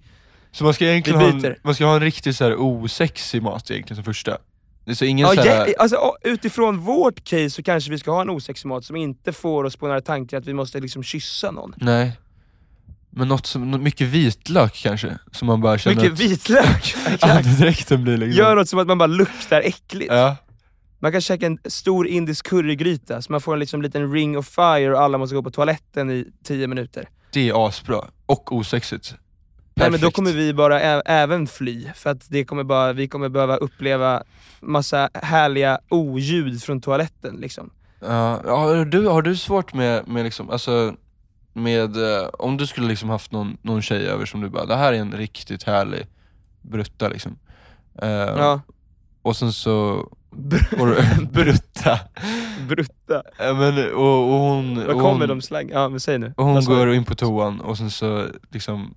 Så 0.53 0.65
man 0.65 0.75
ska 0.75 0.85
egentligen 0.85 1.21
ha 1.21 1.29
en, 1.29 1.55
man 1.63 1.75
ska 1.75 1.87
ha 1.87 1.95
en 1.95 2.01
riktigt 2.01 2.37
så 2.37 2.45
här 2.45 2.55
osexig 2.61 3.43
mat 3.43 3.71
egentligen 3.71 3.97
som 3.97 4.05
första? 4.05 4.39
Det 4.85 4.91
är 4.91 4.95
så 4.95 5.05
ingen 5.05 5.27
ja, 5.27 5.35
så 5.35 5.49
här, 5.49 5.67
ja, 5.67 5.75
alltså, 5.79 6.13
utifrån 6.25 6.79
vårt 6.79 7.25
case 7.25 7.51
så 7.51 7.63
kanske 7.63 7.91
vi 7.91 7.99
ska 7.99 8.11
ha 8.11 8.21
en 8.21 8.31
osexig 8.31 8.69
mat 8.69 8.85
som 8.85 8.97
inte 8.97 9.33
får 9.33 9.65
oss 9.65 9.77
på 9.77 9.87
några 9.87 10.01
tankar 10.01 10.39
att 10.39 10.47
vi 10.47 10.55
måste 10.55 10.81
liksom 10.81 11.03
kyssa 11.03 11.51
någon. 11.51 11.75
Nej. 11.77 12.13
Men 13.19 13.29
något 13.29 13.47
som, 13.47 13.71
något 13.71 13.81
mycket 13.81 14.07
vitlök 14.09 14.75
kanske? 14.83 15.19
Som 15.33 15.47
man 15.47 15.61
bara 15.61 15.79
känner 15.79 15.97
Mycket 15.97 16.13
att 16.13 16.21
vitlök! 16.21 16.95
andedräkten 17.21 18.03
blir 18.05 18.17
liksom... 18.17 18.39
Gör 18.39 18.55
något 18.57 18.69
som 18.69 18.79
att 18.79 18.87
man 18.87 18.99
bara 18.99 19.07
luktar 19.07 19.61
äckligt. 19.61 20.13
Ja. 20.13 20.37
Man 20.99 21.13
kan 21.13 21.21
käka 21.21 21.47
en 21.47 21.59
stor 21.65 22.07
indisk 22.09 22.47
currygryta 22.47 23.23
så 23.23 23.33
man 23.33 23.41
får 23.41 23.53
en 23.53 23.61
liksom 23.61 23.83
liten 23.83 24.13
ring 24.13 24.39
of 24.39 24.47
fire 24.49 24.93
och 24.95 25.01
alla 25.03 25.19
måste 25.19 25.35
gå 25.37 25.43
på 25.43 25.51
toaletten 25.51 26.11
i 26.11 26.27
10 26.45 26.67
minuter. 26.67 27.09
det 27.33 27.49
är 27.49 27.69
asbra. 27.69 28.05
Och 28.27 28.53
osexigt. 28.53 29.15
Nej 29.75 29.91
men 29.91 29.93
då 29.93 29.99
Perfekt. 29.99 30.17
kommer 30.17 30.33
vi 30.33 30.55
bara 30.55 30.81
ä- 30.81 31.03
även 31.07 31.47
fly, 31.47 31.89
för 31.95 32.11
att 32.11 32.27
det 32.31 32.45
kommer 32.45 32.65
bara, 32.65 32.93
vi 32.93 33.09
kommer 33.09 33.29
behöva 33.29 33.57
uppleva 33.57 34.23
massa 34.61 35.11
härliga 35.15 35.79
oljud 35.89 36.63
från 36.63 36.81
toaletten 36.81 37.37
liksom. 37.37 37.71
Ja, 38.01 38.43
har, 38.47 38.85
du, 38.85 39.07
har 39.07 39.23
du 39.23 39.37
svårt 39.37 39.75
med, 39.75 40.09
med 40.09 40.25
liksom, 40.25 40.51
alltså 40.51 40.95
med, 41.57 41.97
eh, 41.97 42.29
om 42.39 42.57
du 42.57 42.67
skulle 42.67 42.89
liksom 42.89 43.09
haft 43.09 43.33
någon, 43.33 43.57
någon 43.63 43.83
tjej 43.83 44.07
över 44.07 44.27
som 44.27 44.41
du 44.41 44.49
bara, 44.49 44.67
det 44.67 44.77
här 44.77 44.93
är 44.93 44.97
en 44.99 45.13
riktigt 45.13 45.63
härlig 45.63 46.07
brutta 46.63 47.09
liksom. 47.09 47.39
Eh, 48.03 48.09
Ja, 48.11 48.61
Och 49.23 49.37
sen 49.37 49.53
så, 49.53 50.07
Br- 50.31 51.27
brutta. 51.33 51.99
brutta. 52.69 53.23
Ja, 53.39 53.55
men, 53.55 53.93
och, 53.95 54.33
och 54.33 54.39
hon, 54.41 54.79
och 54.87 54.93
kommer 55.01 55.19
hon, 55.21 55.29
de 55.29 55.43
slang? 55.43 55.69
Ja 55.73 55.89
men 55.89 56.01
säg 56.01 56.19
nu. 56.19 56.35
och 56.37 56.45
hon 56.45 56.65
går 56.65 56.93
in 56.95 57.05
på 57.05 57.15
toan 57.15 57.61
och 57.61 57.79
sen 57.79 57.91
så 57.91 58.27
liksom, 58.51 58.95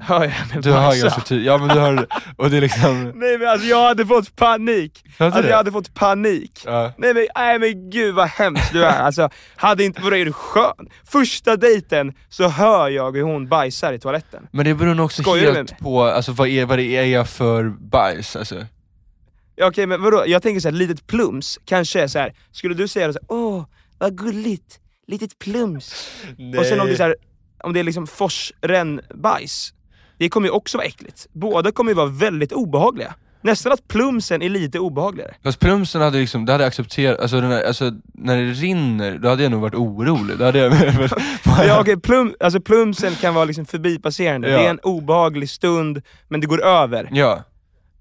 Hör 0.00 0.22
jag 0.22 0.30
henne 0.30 0.60
du 0.60 0.70
bajsa? 0.70 1.02
ganska 1.02 1.20
tydligt, 1.20 1.46
ja 1.46 1.58
men 1.58 1.68
du 1.68 1.80
har, 1.80 2.06
och 2.36 2.50
det 2.50 2.56
är 2.56 2.60
liksom, 2.60 3.02
Nej 3.14 3.38
men 3.38 3.48
alltså 3.48 3.66
jag 3.66 3.88
hade 3.88 4.06
fått 4.06 4.36
panik! 4.36 5.04
Hade 5.18 5.26
Alltså 5.26 5.42
det? 5.42 5.48
jag 5.48 5.56
hade 5.56 5.72
fått 5.72 5.94
panik. 5.94 6.62
ja. 6.66 6.92
Nej 6.98 7.14
men, 7.14 7.26
nej 7.34 7.58
men 7.58 7.90
gud 7.90 8.14
vad 8.14 8.28
hemskt 8.28 8.72
du 8.72 8.84
är. 8.84 9.00
Alltså, 9.02 9.28
hade 9.56 9.84
inte, 9.84 10.00
är 10.02 10.24
du 10.24 10.32
skön? 10.32 10.88
Första 11.04 11.56
dejten 11.56 12.14
så 12.28 12.48
hör 12.48 12.88
jag 12.88 13.16
hur 13.16 13.22
hon 13.22 13.48
bajsar 13.48 13.92
i 13.92 13.98
toaletten. 13.98 14.46
Men 14.50 14.64
det 14.64 14.74
beror 14.74 14.94
nog 14.94 15.04
också 15.04 15.22
Skojar 15.22 15.46
med 15.46 15.56
helt 15.56 15.78
på 15.78 16.02
alltså, 16.02 16.32
vad, 16.32 16.48
är, 16.48 16.66
vad 16.66 16.78
det 16.78 16.84
är 16.96 17.04
jag 17.04 17.28
för 17.28 17.68
bajs 17.68 18.36
alltså. 18.36 18.66
Ja, 19.56 19.66
Okej 19.66 19.86
men 19.86 20.02
vadå, 20.02 20.24
jag 20.26 20.42
tänker 20.42 20.60
såhär, 20.60 20.72
litet 20.72 21.06
plums 21.06 21.58
kanske 21.64 22.00
är 22.02 22.06
så 22.06 22.18
här. 22.18 22.32
skulle 22.52 22.74
du 22.74 22.88
säga 22.88 23.12
så 23.12 23.18
här, 23.18 23.26
åh 23.36 23.64
vad 23.98 24.18
gulligt, 24.18 24.78
litet 25.06 25.38
plums. 25.38 26.10
Och 26.58 26.66
sen 26.66 26.80
om 26.80 26.86
det 26.86 26.92
är, 26.92 26.96
så 26.96 27.02
här, 27.02 27.16
om 27.64 27.72
det 27.72 27.80
är 27.80 27.84
liksom 27.84 28.06
forsrän-bajs, 28.06 29.72
det 30.18 30.28
kommer 30.28 30.48
ju 30.48 30.52
också 30.52 30.78
vara 30.78 30.86
äckligt. 30.86 31.26
Båda 31.32 31.72
kommer 31.72 31.90
ju 31.90 31.94
vara 31.94 32.06
väldigt 32.06 32.52
obehagliga. 32.52 33.14
Nästan 33.44 33.72
att 33.72 33.88
plumsen 33.88 34.42
är 34.42 34.48
lite 34.48 34.78
obehagligare. 34.78 35.34
Fast 35.44 35.60
plumsen 35.60 36.00
hade 36.02 36.18
liksom, 36.18 36.46
det 36.46 36.52
hade 36.52 36.64
jag 36.64 36.68
accepterat, 36.68 37.20
alltså, 37.20 37.40
här, 37.40 37.64
alltså 37.64 37.92
när 38.14 38.36
det 38.36 38.52
rinner, 38.52 39.18
då 39.18 39.28
hade 39.28 39.42
jag 39.42 39.52
nog 39.52 39.60
varit 39.60 39.74
orolig. 39.74 40.38
Då 40.38 40.44
hade 40.44 40.58
jag, 40.58 40.72
Ja, 41.66 41.80
okej, 41.80 42.00
plum, 42.00 42.34
alltså 42.40 42.60
plumsen 42.60 43.14
kan 43.14 43.34
vara 43.34 43.44
liksom 43.44 43.66
förbipasserande, 43.66 44.50
Ja. 44.50 44.58
det 44.58 44.64
är 44.66 44.70
en 44.70 44.78
obehaglig 44.78 45.50
stund, 45.50 46.02
men 46.28 46.40
det 46.40 46.46
går 46.46 46.62
över. 46.64 47.08
ja. 47.12 47.42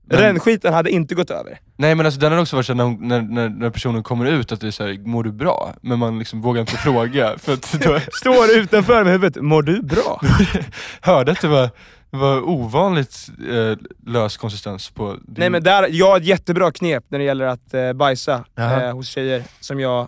Men- 0.05 0.19
Rännskiten 0.19 0.73
hade 0.73 0.89
inte 0.91 1.15
gått 1.15 1.29
över. 1.31 1.59
Nej 1.77 1.95
men 1.95 2.05
alltså 2.05 2.19
den 2.19 2.31
hade 2.31 2.41
också 2.41 2.55
varit 2.55 2.65
så 2.65 2.73
när, 2.73 2.83
hon- 2.83 3.07
när, 3.07 3.21
när, 3.21 3.49
när 3.49 3.69
personen 3.69 4.03
kommer 4.03 4.25
ut 4.25 4.51
att 4.51 4.61
det 4.61 4.67
är 4.67 4.71
såhär, 4.71 5.07
mår 5.07 5.23
du 5.23 5.31
bra? 5.31 5.73
Men 5.81 5.99
man 5.99 6.19
liksom 6.19 6.41
vågar 6.41 6.61
inte 6.61 6.77
fråga, 6.77 7.37
för 7.37 7.53
att 7.53 7.71
då 7.81 7.99
Står 8.13 8.57
utanför 8.57 9.03
med 9.03 9.13
huvudet, 9.13 9.43
mår 9.43 9.61
du 9.61 9.81
bra? 9.81 10.21
hörde 11.01 11.31
att 11.31 11.41
det 11.41 11.47
var, 11.47 11.69
det 12.11 12.17
var 12.17 12.49
ovanligt 12.49 13.29
eh, 13.49 13.77
lös 14.05 14.37
konsistens 14.37 14.89
på 14.89 15.13
din... 15.13 15.35
Nej 15.37 15.49
men 15.49 15.63
där, 15.63 15.87
jag 15.91 16.09
har 16.09 16.17
ett 16.17 16.25
jättebra 16.25 16.71
knep 16.71 17.03
när 17.07 17.19
det 17.19 17.25
gäller 17.25 17.45
att 17.45 17.73
eh, 17.73 17.93
bajsa 17.93 18.45
eh, 18.55 18.93
hos 18.93 19.07
tjejer 19.09 19.43
som 19.59 19.79
jag 19.79 20.07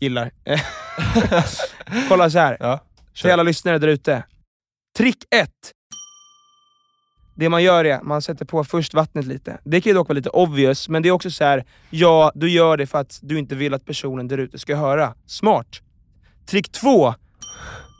gillar. 0.00 0.30
Kolla 2.08 2.30
så 2.30 2.38
här. 2.38 2.56
Ja, 2.60 2.80
till 3.22 3.30
alla 3.30 3.42
lyssnare 3.42 3.78
där 3.78 3.88
ute. 3.88 4.24
Trick 4.98 5.18
1. 5.30 5.50
Det 7.34 7.48
man 7.48 7.62
gör 7.62 7.84
är, 7.84 8.00
man 8.02 8.22
sätter 8.22 8.44
på 8.44 8.64
först 8.64 8.94
vattnet 8.94 9.26
lite. 9.26 9.58
Det 9.64 9.80
kan 9.80 9.90
ju 9.90 9.94
dock 9.94 10.08
vara 10.08 10.16
lite 10.16 10.30
obvious, 10.30 10.88
men 10.88 11.02
det 11.02 11.08
är 11.08 11.12
också 11.12 11.30
så 11.30 11.44
här. 11.44 11.64
ja, 11.90 12.32
du 12.34 12.50
gör 12.50 12.76
det 12.76 12.86
för 12.86 12.98
att 12.98 13.18
du 13.22 13.38
inte 13.38 13.54
vill 13.54 13.74
att 13.74 13.84
personen 13.84 14.28
där 14.28 14.38
ute 14.38 14.58
ska 14.58 14.76
höra. 14.76 15.14
Smart. 15.26 15.66
Trick 16.46 16.72
2. 16.72 17.14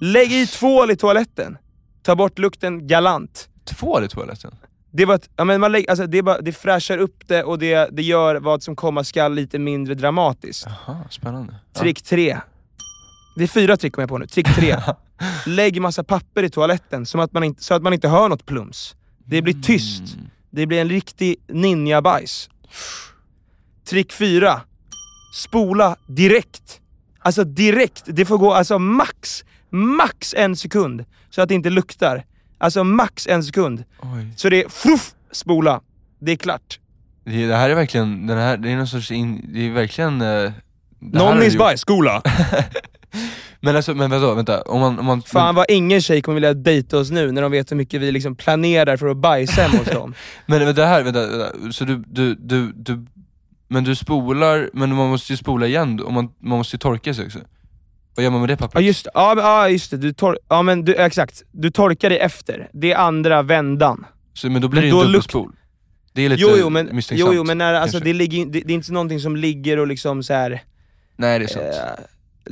Lägg 0.00 0.32
i 0.32 0.46
tvål 0.46 0.90
i 0.90 0.96
toaletten. 0.96 1.58
Ta 2.06 2.16
bort 2.16 2.38
lukten 2.38 2.86
galant. 2.86 3.48
Två 3.64 4.04
i 4.04 4.08
toaletten? 4.08 4.54
Det, 4.90 5.04
var 5.04 5.14
ett, 5.14 5.30
ja, 5.36 5.44
men 5.44 5.60
man 5.60 5.72
lägger, 5.72 5.90
alltså 5.90 6.06
det, 6.06 6.22
bara, 6.22 6.40
det 6.40 6.52
fräschar 6.52 6.98
upp 6.98 7.28
det 7.28 7.42
och 7.42 7.58
det, 7.58 7.88
det 7.92 8.02
gör 8.02 8.36
vad 8.36 8.62
som 8.62 8.76
komma 8.76 9.04
skall 9.04 9.34
lite 9.34 9.58
mindre 9.58 9.94
dramatiskt. 9.94 10.66
Jaha, 10.86 11.04
spännande. 11.10 11.54
Trick 11.72 12.02
3. 12.02 12.38
Det 13.36 13.42
är 13.42 13.48
fyra 13.48 13.76
trick 13.76 13.92
kommer 13.92 14.02
jag 14.02 14.08
på 14.08 14.18
nu. 14.18 14.26
Trick 14.26 14.54
3. 14.54 14.76
Lägg 15.46 15.80
massa 15.80 16.04
papper 16.04 16.42
i 16.42 16.50
toaletten 16.50 17.06
som 17.06 17.20
att 17.20 17.32
man 17.32 17.44
inte, 17.44 17.64
så 17.64 17.74
att 17.74 17.82
man 17.82 17.92
inte 17.92 18.08
hör 18.08 18.28
något 18.28 18.46
plums. 18.46 18.96
Det 19.24 19.42
blir 19.42 19.62
tyst. 19.62 20.02
Det 20.50 20.66
blir 20.66 20.80
en 20.80 20.88
riktig 20.88 21.36
ninja-bajs. 21.46 22.50
Trick 23.84 24.12
4. 24.12 24.60
Spola 25.34 25.96
direkt. 26.06 26.80
Alltså 27.18 27.44
direkt. 27.44 28.02
Det 28.06 28.24
får 28.24 28.38
gå 28.38 28.52
alltså 28.52 28.78
max, 28.78 29.44
max 29.70 30.34
en 30.36 30.56
sekund. 30.56 31.04
Så 31.30 31.42
att 31.42 31.48
det 31.48 31.54
inte 31.54 31.70
luktar. 31.70 32.24
Alltså 32.58 32.84
max 32.84 33.26
en 33.26 33.44
sekund. 33.44 33.84
Oj. 34.00 34.32
Så 34.36 34.48
det 34.48 34.64
är 34.64 34.68
fluff, 34.68 35.14
spola. 35.30 35.80
Det 36.18 36.32
är 36.32 36.36
klart. 36.36 36.80
Det, 37.24 37.46
det 37.46 37.56
här 37.56 37.70
är 37.70 37.74
verkligen, 37.74 38.26
den 38.26 38.38
här, 38.38 38.56
det 38.56 38.70
är 38.70 38.76
någon 38.76 38.86
sorts, 38.86 39.10
in, 39.10 39.50
det 39.54 39.66
är 39.66 39.70
verkligen... 39.70 40.20
Eh, 40.20 40.52
det 40.98 41.18
Nonnys 41.18 41.52
du 41.52 41.58
bajs, 41.58 41.80
skola. 41.80 42.22
Men 43.60 43.76
alltså, 43.76 43.94
men 43.94 44.10
vadå, 44.10 44.34
vänta, 44.34 44.62
om 44.62 44.80
man... 44.80 44.98
Om 44.98 45.06
man 45.06 45.22
Fan 45.22 45.54
vad 45.54 45.66
ingen 45.68 46.02
tjej 46.02 46.22
kommer 46.22 46.34
vilja 46.34 46.54
dejta 46.54 46.98
oss 46.98 47.10
nu 47.10 47.32
när 47.32 47.42
de 47.42 47.52
vet 47.52 47.70
hur 47.70 47.76
mycket 47.76 48.00
vi 48.00 48.12
liksom 48.12 48.36
planerar 48.36 48.96
för 48.96 49.06
att 49.06 49.16
bajsa 49.16 49.62
hemma 49.62 49.78
hos 49.78 49.88
dem. 49.88 50.14
Men, 50.46 50.64
men 50.64 50.74
det 50.74 50.86
här, 50.86 51.02
vänta, 51.02 51.26
vänta, 51.26 51.72
så 51.72 51.84
du, 51.84 52.04
du, 52.06 52.34
du, 52.34 52.72
du, 52.72 53.06
men 53.68 53.84
du 53.84 53.94
spolar, 53.94 54.70
men 54.72 54.94
man 54.94 55.08
måste 55.08 55.32
ju 55.32 55.36
spola 55.36 55.66
igen 55.66 56.00
och 56.00 56.12
man, 56.12 56.32
man 56.38 56.58
måste 56.58 56.76
ju 56.76 56.78
torka 56.78 57.14
sig 57.14 57.26
också. 57.26 57.38
Vad 58.16 58.24
gör 58.24 58.30
man 58.30 58.40
med 58.40 58.48
det 58.48 58.52
Ja 58.52 58.56
pappret? 58.56 58.84
just 58.84 59.04
det, 59.04 59.10
ja, 59.14 59.34
ja, 59.38 59.68
just 59.68 59.90
det. 59.90 59.96
Du 59.96 60.12
tor- 60.12 60.38
ja, 60.48 60.62
men 60.62 60.84
du, 60.84 60.94
exakt. 60.94 61.42
Du 61.52 61.70
torkar 61.70 62.10
det 62.10 62.18
efter. 62.18 62.68
Det 62.72 62.92
är 62.92 62.96
andra 62.96 63.42
vändan. 63.42 64.06
Så, 64.34 64.50
men 64.50 64.62
då 64.62 64.68
blir 64.68 64.80
Men 64.82 64.90
det 64.90 64.96
ju 64.96 65.02
luk- 65.02 65.06
dubbelspol. 65.12 65.52
Det 66.12 66.22
är 66.22 66.28
lite 66.28 66.42
Jo 66.42 66.50
jo 66.58 66.70
men, 66.70 66.96
misstänksamt. 66.96 67.30
jo, 67.32 67.34
jo, 67.36 67.44
men 67.44 67.58
när, 67.58 67.74
alltså, 67.74 68.00
det, 68.00 68.12
ligger, 68.12 68.46
det, 68.46 68.60
det 68.60 68.72
är 68.72 68.74
inte 68.74 68.92
någonting 68.92 69.20
som 69.20 69.36
ligger 69.36 69.78
och 69.78 69.86
liksom 69.86 70.22
så 70.22 70.32
här, 70.34 70.62
Nej 71.16 71.38
det 71.38 71.44
är 71.44 71.48
sant. 71.48 71.64
eh, 71.64 72.04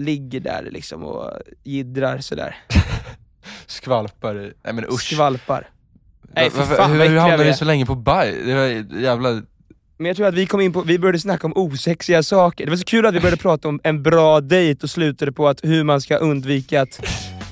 ligger 0.02 0.40
där 0.40 0.68
liksom 0.70 1.04
och 1.04 1.30
jiddrar 1.64 2.18
sådär. 2.18 2.56
Skvalpar 3.66 4.34
i, 4.40 4.52
nej 4.64 4.74
men 4.74 4.84
usch. 4.84 5.02
Skvalpar. 5.02 5.68
Nej, 6.34 6.50
Varför- 6.54 6.74
fan, 6.76 6.90
hur 6.92 7.16
hamnade 7.16 7.44
vi 7.44 7.54
så 7.54 7.64
länge 7.64 7.86
på 7.86 7.94
baj? 7.94 8.42
Det 8.46 8.54
var 8.54 8.96
jävla... 9.00 9.42
Men 9.96 10.06
jag 10.06 10.16
tror 10.16 10.26
att 10.26 10.34
vi 10.34 10.46
kom 10.46 10.60
in 10.60 10.72
på, 10.72 10.82
vi 10.82 10.98
började 10.98 11.18
snacka 11.18 11.46
om 11.46 11.52
osexiga 11.56 12.22
saker. 12.22 12.64
Det 12.64 12.70
var 12.70 12.76
så 12.76 12.84
kul 12.84 13.06
att 13.06 13.14
vi 13.14 13.20
började 13.20 13.36
prata 13.36 13.68
om 13.68 13.80
en 13.84 14.02
bra 14.02 14.40
dejt 14.40 14.80
och 14.82 14.90
slutade 14.90 15.32
på 15.32 15.48
att 15.48 15.64
hur 15.64 15.84
man 15.84 16.00
ska 16.00 16.16
undvika 16.16 16.82
att 16.82 17.00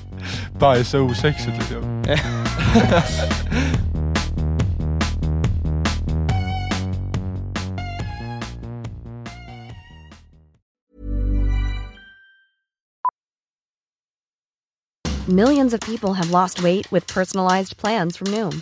Bajsa 0.59 1.01
osexigt 1.01 1.57
liksom. 1.57 2.03
Millions 15.27 15.73
of 15.73 15.79
people 15.79 16.13
have 16.13 16.31
lost 16.31 16.61
weight 16.61 16.91
with 16.91 17.07
personalized 17.07 17.77
plans 17.77 18.17
from 18.17 18.31
Noom, 18.31 18.61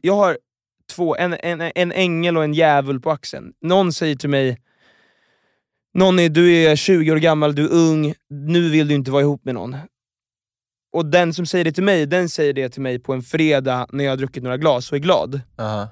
Jag 0.00 0.16
har 0.16 0.38
två, 0.92 1.16
en, 1.16 1.36
en, 1.42 1.72
en 1.74 1.92
ängel 1.92 2.36
och 2.36 2.44
en 2.44 2.54
djävul 2.54 3.00
på 3.00 3.10
axeln. 3.10 3.52
Någon 3.60 3.92
säger 3.92 4.16
till 4.16 4.30
mig, 4.30 4.58
Nonny 5.94 6.28
du 6.28 6.52
är 6.52 6.76
20 6.76 7.12
år 7.12 7.16
gammal, 7.16 7.54
du 7.54 7.64
är 7.64 7.72
ung, 7.72 8.14
nu 8.28 8.70
vill 8.70 8.88
du 8.88 8.94
inte 8.94 9.10
vara 9.10 9.22
ihop 9.22 9.44
med 9.44 9.54
någon. 9.54 9.76
Och 10.92 11.06
den 11.06 11.34
som 11.34 11.46
säger 11.46 11.64
det 11.64 11.72
till 11.72 11.84
mig, 11.84 12.06
den 12.06 12.28
säger 12.28 12.52
det 12.52 12.68
till 12.68 12.82
mig 12.82 12.98
på 12.98 13.12
en 13.12 13.22
fredag 13.22 13.86
när 13.92 14.04
jag 14.04 14.12
har 14.12 14.16
druckit 14.16 14.42
några 14.42 14.56
glas 14.56 14.90
och 14.90 14.96
är 14.96 15.00
glad. 15.00 15.40
Aha. 15.58 15.88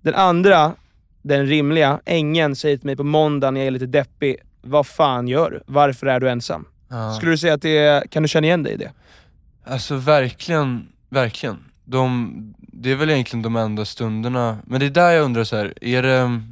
Den 0.00 0.14
andra, 0.14 0.74
den 1.22 1.46
rimliga, 1.46 2.00
ängeln, 2.04 2.56
säger 2.56 2.76
till 2.76 2.86
mig 2.86 2.96
på 2.96 3.04
måndag 3.04 3.50
när 3.50 3.60
jag 3.60 3.66
är 3.66 3.70
lite 3.70 3.86
deppig, 3.86 4.36
vad 4.62 4.86
fan 4.86 5.28
gör 5.28 5.50
du? 5.50 5.62
Varför 5.66 6.06
är 6.06 6.20
du 6.20 6.30
ensam? 6.30 6.66
Ja. 6.92 7.14
Skulle 7.14 7.32
du 7.32 7.38
säga 7.38 7.54
att 7.54 7.62
det 7.62 7.78
är, 7.78 8.06
kan 8.06 8.22
du 8.22 8.28
känna 8.28 8.46
igen 8.46 8.62
dig 8.62 8.72
i 8.72 8.76
det? 8.76 8.90
Alltså 9.64 9.96
verkligen, 9.96 10.88
verkligen. 11.08 11.64
De, 11.84 12.54
det 12.58 12.90
är 12.90 12.96
väl 12.96 13.10
egentligen 13.10 13.42
de 13.42 13.56
enda 13.56 13.84
stunderna, 13.84 14.58
men 14.66 14.80
det 14.80 14.86
är 14.86 14.90
där 14.90 15.10
jag 15.10 15.24
undrar 15.24 15.44
så 15.44 15.56
här, 15.56 15.74
är 15.80 16.02
det 16.02 16.42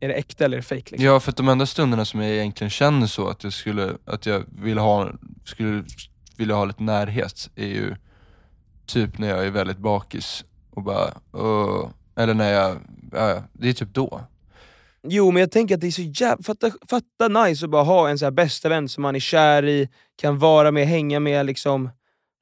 Är 0.00 0.08
det 0.08 0.14
äkta 0.14 0.44
eller 0.44 0.60
fake 0.60 0.74
liksom? 0.76 1.04
Ja 1.04 1.20
för 1.20 1.30
att 1.30 1.36
de 1.36 1.48
enda 1.48 1.66
stunderna 1.66 2.04
som 2.04 2.20
jag 2.20 2.30
egentligen 2.30 2.70
känner 2.70 3.06
så 3.06 3.28
att 3.28 3.44
jag 3.44 3.52
skulle, 3.52 3.92
att 4.04 4.26
jag 4.26 4.42
vill 4.62 4.78
ha, 4.78 5.10
skulle 5.44 5.84
vilja 6.36 6.54
ha 6.54 6.64
lite 6.64 6.82
närhet 6.82 7.50
är 7.56 7.66
ju 7.66 7.96
typ 8.86 9.18
när 9.18 9.28
jag 9.28 9.46
är 9.46 9.50
väldigt 9.50 9.78
bakis 9.78 10.44
och 10.70 10.82
bara 10.82 11.10
"Åh", 11.32 11.88
eller 12.16 12.34
när 12.34 12.52
jag, 12.52 12.76
ja, 13.12 13.28
ja, 13.28 13.42
det 13.52 13.68
är 13.68 13.72
typ 13.72 13.94
då. 13.94 14.20
Jo 15.10 15.30
men 15.30 15.40
jag 15.40 15.50
tänker 15.50 15.74
att 15.74 15.80
det 15.80 15.86
är 15.86 15.90
så 15.90 16.02
jävla, 16.02 16.42
fatta, 16.42 16.70
fatta 16.90 17.28
nice 17.28 17.64
att 17.64 17.70
bara 17.70 17.82
ha 17.82 18.08
en 18.08 18.18
så 18.18 18.24
här 18.26 18.30
bästa 18.30 18.68
vän 18.68 18.88
som 18.88 19.02
man 19.02 19.16
är 19.16 19.20
kär 19.20 19.64
i, 19.64 19.88
kan 20.20 20.38
vara 20.38 20.70
med, 20.70 20.86
hänga 20.86 21.20
med 21.20 21.46
liksom. 21.46 21.90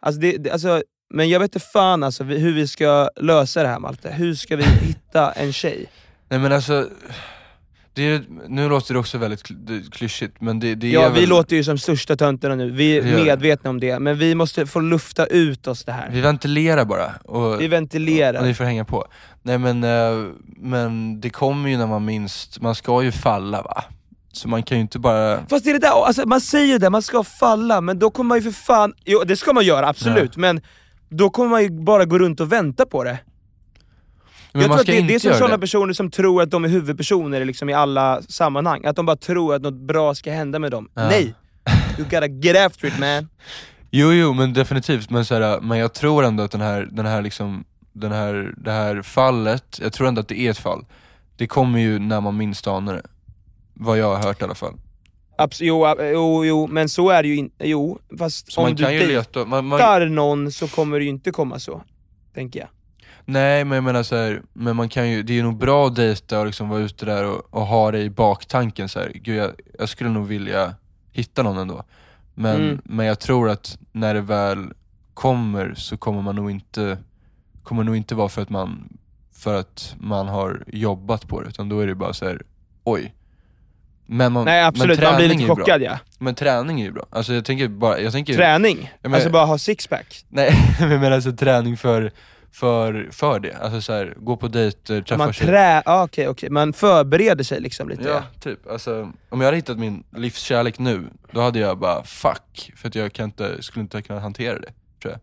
Alltså 0.00 0.20
det, 0.20 0.36
det, 0.36 0.50
alltså, 0.50 0.82
men 1.14 1.28
jag 1.28 1.40
vet 1.40 1.54
inte 1.54 1.66
fan 1.66 2.02
alltså, 2.02 2.24
hur 2.24 2.54
vi 2.54 2.66
ska 2.66 3.10
lösa 3.16 3.62
det 3.62 3.68
här 3.68 3.78
Malte. 3.78 4.10
Hur 4.10 4.34
ska 4.34 4.56
vi 4.56 4.62
hitta 4.62 5.32
en 5.32 5.52
tjej? 5.52 5.86
Nej 6.28 6.38
men 6.38 6.52
alltså, 6.52 6.88
det 7.96 8.22
nu 8.48 8.68
låter 8.68 8.94
det 8.94 9.00
också 9.00 9.18
väldigt 9.18 9.42
klyschigt 9.92 10.40
men 10.40 10.60
det, 10.60 10.74
det 10.74 10.90
Ja 10.90 11.02
är 11.02 11.10
vi 11.10 11.20
väl, 11.20 11.28
låter 11.28 11.56
ju 11.56 11.64
som 11.64 11.78
största 11.78 12.16
töntarna 12.16 12.54
nu, 12.54 12.70
vi 12.70 12.98
är 12.98 13.02
Det 13.02 13.24
medvetna 13.24 13.70
om 13.70 13.80
det, 13.80 13.98
men 13.98 14.18
vi 14.18 14.34
måste 14.34 14.66
få 14.66 14.80
lufta 14.80 15.26
ut 15.26 15.66
oss 15.66 15.84
det 15.84 15.92
här. 15.92 16.08
vi 16.12 16.20
ventilerar 16.20 16.84
bara. 16.84 17.12
Och, 17.24 17.60
Vi 17.60 17.68
ventilerar. 17.68 18.40
Och 18.40 18.46
ni 18.46 18.54
får 18.54 18.64
hänga 18.64 18.84
på. 18.84 19.04
Nej 19.42 19.58
men, 19.58 19.84
eh, 19.84 20.30
men 20.58 21.20
det 21.20 21.30
kommer 21.30 21.68
ju 21.70 21.76
när 21.76 21.86
man 21.86 22.04
minst, 22.04 22.60
man 22.60 22.74
ska 22.74 23.02
ju 23.02 23.12
falla 23.12 23.62
va? 23.62 23.84
Så 24.32 24.48
man 24.48 24.62
kan 24.62 24.78
ju 24.78 24.82
inte 24.82 24.98
bara... 24.98 25.46
Fast 25.48 25.64
det 25.64 25.70
är 25.70 25.74
det 25.74 25.80
där, 25.80 26.06
alltså, 26.06 26.28
man 26.28 26.40
säger 26.40 26.66
ju 26.66 26.78
det, 26.78 26.90
man 26.90 27.02
ska 27.02 27.24
falla, 27.24 27.80
men 27.80 27.98
då 27.98 28.10
kommer 28.10 28.28
man 28.28 28.38
ju 28.38 28.42
för 28.42 28.62
fan, 28.62 28.92
jo 29.04 29.22
det 29.26 29.36
ska 29.36 29.52
man 29.52 29.64
göra 29.64 29.88
absolut, 29.88 30.36
men 30.36 30.60
då 31.08 31.30
kommer 31.30 31.50
man 31.50 31.62
ju 31.62 31.70
bara 31.70 32.04
gå 32.04 32.18
runt 32.18 32.40
och 32.40 32.52
vänta 32.52 32.86
på 32.86 33.04
det. 33.04 33.18
Men 34.56 34.62
jag 34.62 34.70
tror 34.70 34.80
att 34.80 34.86
det, 34.86 35.02
det 35.08 35.14
är 35.14 35.18
som 35.18 35.32
sådana 35.32 35.56
det. 35.56 35.60
personer 35.60 35.92
som 35.92 36.10
tror 36.10 36.42
att 36.42 36.50
de 36.50 36.64
är 36.64 36.68
huvudpersoner 36.68 37.44
liksom 37.44 37.68
i 37.68 37.72
alla 37.72 38.22
sammanhang, 38.22 38.84
att 38.84 38.96
de 38.96 39.06
bara 39.06 39.16
tror 39.16 39.54
att 39.54 39.62
något 39.62 39.74
bra 39.74 40.14
ska 40.14 40.32
hända 40.32 40.58
med 40.58 40.70
dem. 40.70 40.88
Ja. 40.94 41.08
Nej! 41.08 41.34
You 41.98 42.08
gotta 42.08 42.26
get 42.26 42.56
after 42.66 42.88
it 42.88 42.98
man. 42.98 43.28
Jo 43.90 44.12
jo 44.12 44.32
men 44.32 44.52
definitivt, 44.52 45.10
men, 45.10 45.24
så 45.24 45.34
här, 45.34 45.60
men 45.60 45.78
jag 45.78 45.92
tror 45.92 46.24
ändå 46.24 46.42
att 46.42 46.50
den 46.50 46.60
här, 46.60 46.88
den 46.92 47.06
här 47.06 47.22
liksom, 47.22 47.64
den 47.92 48.12
här, 48.12 48.54
det 48.56 48.70
här 48.70 49.02
fallet, 49.02 49.78
jag 49.82 49.92
tror 49.92 50.08
ändå 50.08 50.20
att 50.20 50.28
det 50.28 50.40
är 50.40 50.50
ett 50.50 50.58
fall. 50.58 50.84
Det 51.36 51.46
kommer 51.46 51.78
ju 51.78 51.98
när 51.98 52.20
man 52.20 52.36
minst 52.36 52.66
anar 52.66 52.94
det. 52.94 53.02
Vad 53.74 53.98
jag 53.98 54.16
har 54.16 54.22
hört 54.22 54.40
i 54.40 54.44
alla 54.44 54.54
fall. 54.54 54.74
Abs- 55.38 55.58
jo, 55.60 55.86
jo, 56.00 56.44
jo, 56.44 56.66
men 56.66 56.88
så 56.88 57.10
är 57.10 57.22
det 57.22 57.28
ju 57.28 57.36
inte. 57.36 57.68
Jo, 57.68 57.98
fast 58.18 58.52
Så 58.52 58.60
om 58.60 58.66
man 58.66 58.74
du 58.74 58.82
kan 58.84 58.94
ju 58.94 59.06
leta, 59.06 59.44
man, 59.44 59.66
man, 59.66 60.14
någon 60.14 60.52
så 60.52 60.68
kommer 60.68 60.98
det 60.98 61.04
ju 61.04 61.10
inte 61.10 61.30
komma 61.30 61.58
så. 61.58 61.82
Tänker 62.34 62.60
jag. 62.60 62.68
Nej 63.26 63.64
men 63.64 63.76
jag 63.76 63.84
menar 63.84 64.02
så 64.02 64.16
här, 64.16 64.42
men 64.52 64.76
man 64.76 64.88
kan 64.88 65.10
ju, 65.10 65.22
det 65.22 65.38
är 65.38 65.42
nog 65.42 65.56
bra 65.56 65.86
att 65.86 65.94
dejta 65.96 66.40
och 66.40 66.46
liksom 66.46 66.68
vara 66.68 66.80
ute 66.80 67.04
där 67.06 67.24
och, 67.24 67.54
och 67.54 67.66
ha 67.66 67.90
det 67.90 68.02
i 68.02 68.10
baktanken 68.10 68.88
så 68.88 68.98
här. 68.98 69.12
Gud 69.14 69.36
jag, 69.36 69.50
jag 69.78 69.88
skulle 69.88 70.10
nog 70.10 70.26
vilja 70.26 70.74
hitta 71.12 71.42
någon 71.42 71.58
ändå. 71.58 71.84
Men, 72.34 72.56
Mm. 72.56 72.80
men 72.84 73.06
jag 73.06 73.18
tror 73.20 73.50
att 73.50 73.78
när 73.92 74.14
det 74.14 74.20
väl 74.20 74.72
kommer 75.14 75.74
så 75.76 75.96
kommer 75.96 76.22
man 76.22 76.36
nog 76.36 76.50
inte, 76.50 76.98
kommer 77.62 77.84
nog 77.84 77.96
inte 77.96 78.14
vara 78.14 78.28
för 78.28 78.42
att 78.42 78.50
man, 78.50 78.88
för 79.32 79.54
att 79.60 79.94
man 79.98 80.28
har 80.28 80.64
jobbat 80.66 81.28
på 81.28 81.40
det, 81.40 81.48
utan 81.48 81.68
då 81.68 81.80
är 81.80 81.86
det 81.86 81.94
bara 81.94 82.12
så 82.12 82.24
här: 82.24 82.42
oj. 82.84 83.14
Men 84.08 84.32
man, 84.32 84.44
Nej 84.44 84.64
absolut, 84.64 84.98
men 84.98 85.08
man 85.08 85.16
blir 85.16 85.28
lite 85.28 85.46
chockad 85.46 85.80
bra. 85.80 85.90
ja. 85.90 85.98
Men 86.18 86.34
träning 86.34 86.80
är 86.80 86.84
ju 86.84 86.92
bra. 86.92 87.06
Alltså 87.10 87.34
jag 87.34 87.44
tänker 87.44 87.68
bara, 87.68 88.00
jag 88.00 88.12
tänker 88.12 88.34
Träning? 88.34 88.90
men- 89.02 89.14
alltså 89.14 89.30
bara 89.30 89.44
ha 89.46 89.58
sixpack? 89.58 90.24
Nej 90.28 90.50
men 90.80 90.90
jag 90.90 91.00
menar 91.00 91.16
alltså 91.16 91.32
träning 91.32 91.76
för, 91.76 92.12
för, 92.56 93.08
för 93.12 93.40
det. 93.40 93.52
Alltså 93.54 93.80
så 93.80 93.92
här, 93.92 94.14
gå 94.16 94.36
på 94.36 94.48
dejter, 94.48 95.02
träffa 95.02 95.24
Man 95.24 95.32
tjejer. 95.32 95.50
trä... 95.50 95.82
ah, 95.86 96.04
okej, 96.04 96.28
okej. 96.28 96.50
Man 96.50 96.72
förbereder 96.72 97.44
sig 97.44 97.60
liksom 97.60 97.88
lite. 97.88 98.08
Ja, 98.08 98.22
typ. 98.40 98.70
Alltså, 98.70 99.12
om 99.28 99.40
jag 99.40 99.46
hade 99.46 99.56
hittat 99.56 99.78
min 99.78 100.04
livskärlek 100.16 100.78
nu, 100.78 101.04
då 101.30 101.40
hade 101.40 101.58
jag 101.58 101.78
bara 101.78 102.04
fuck, 102.04 102.72
för 102.76 102.88
att 102.88 102.94
jag 102.94 103.12
kan 103.12 103.24
inte, 103.24 103.62
skulle 103.62 103.80
inte 103.80 104.02
kunna 104.02 104.20
hantera 104.20 104.58
det, 104.58 104.72
tror 105.02 105.12
jag. 105.12 105.20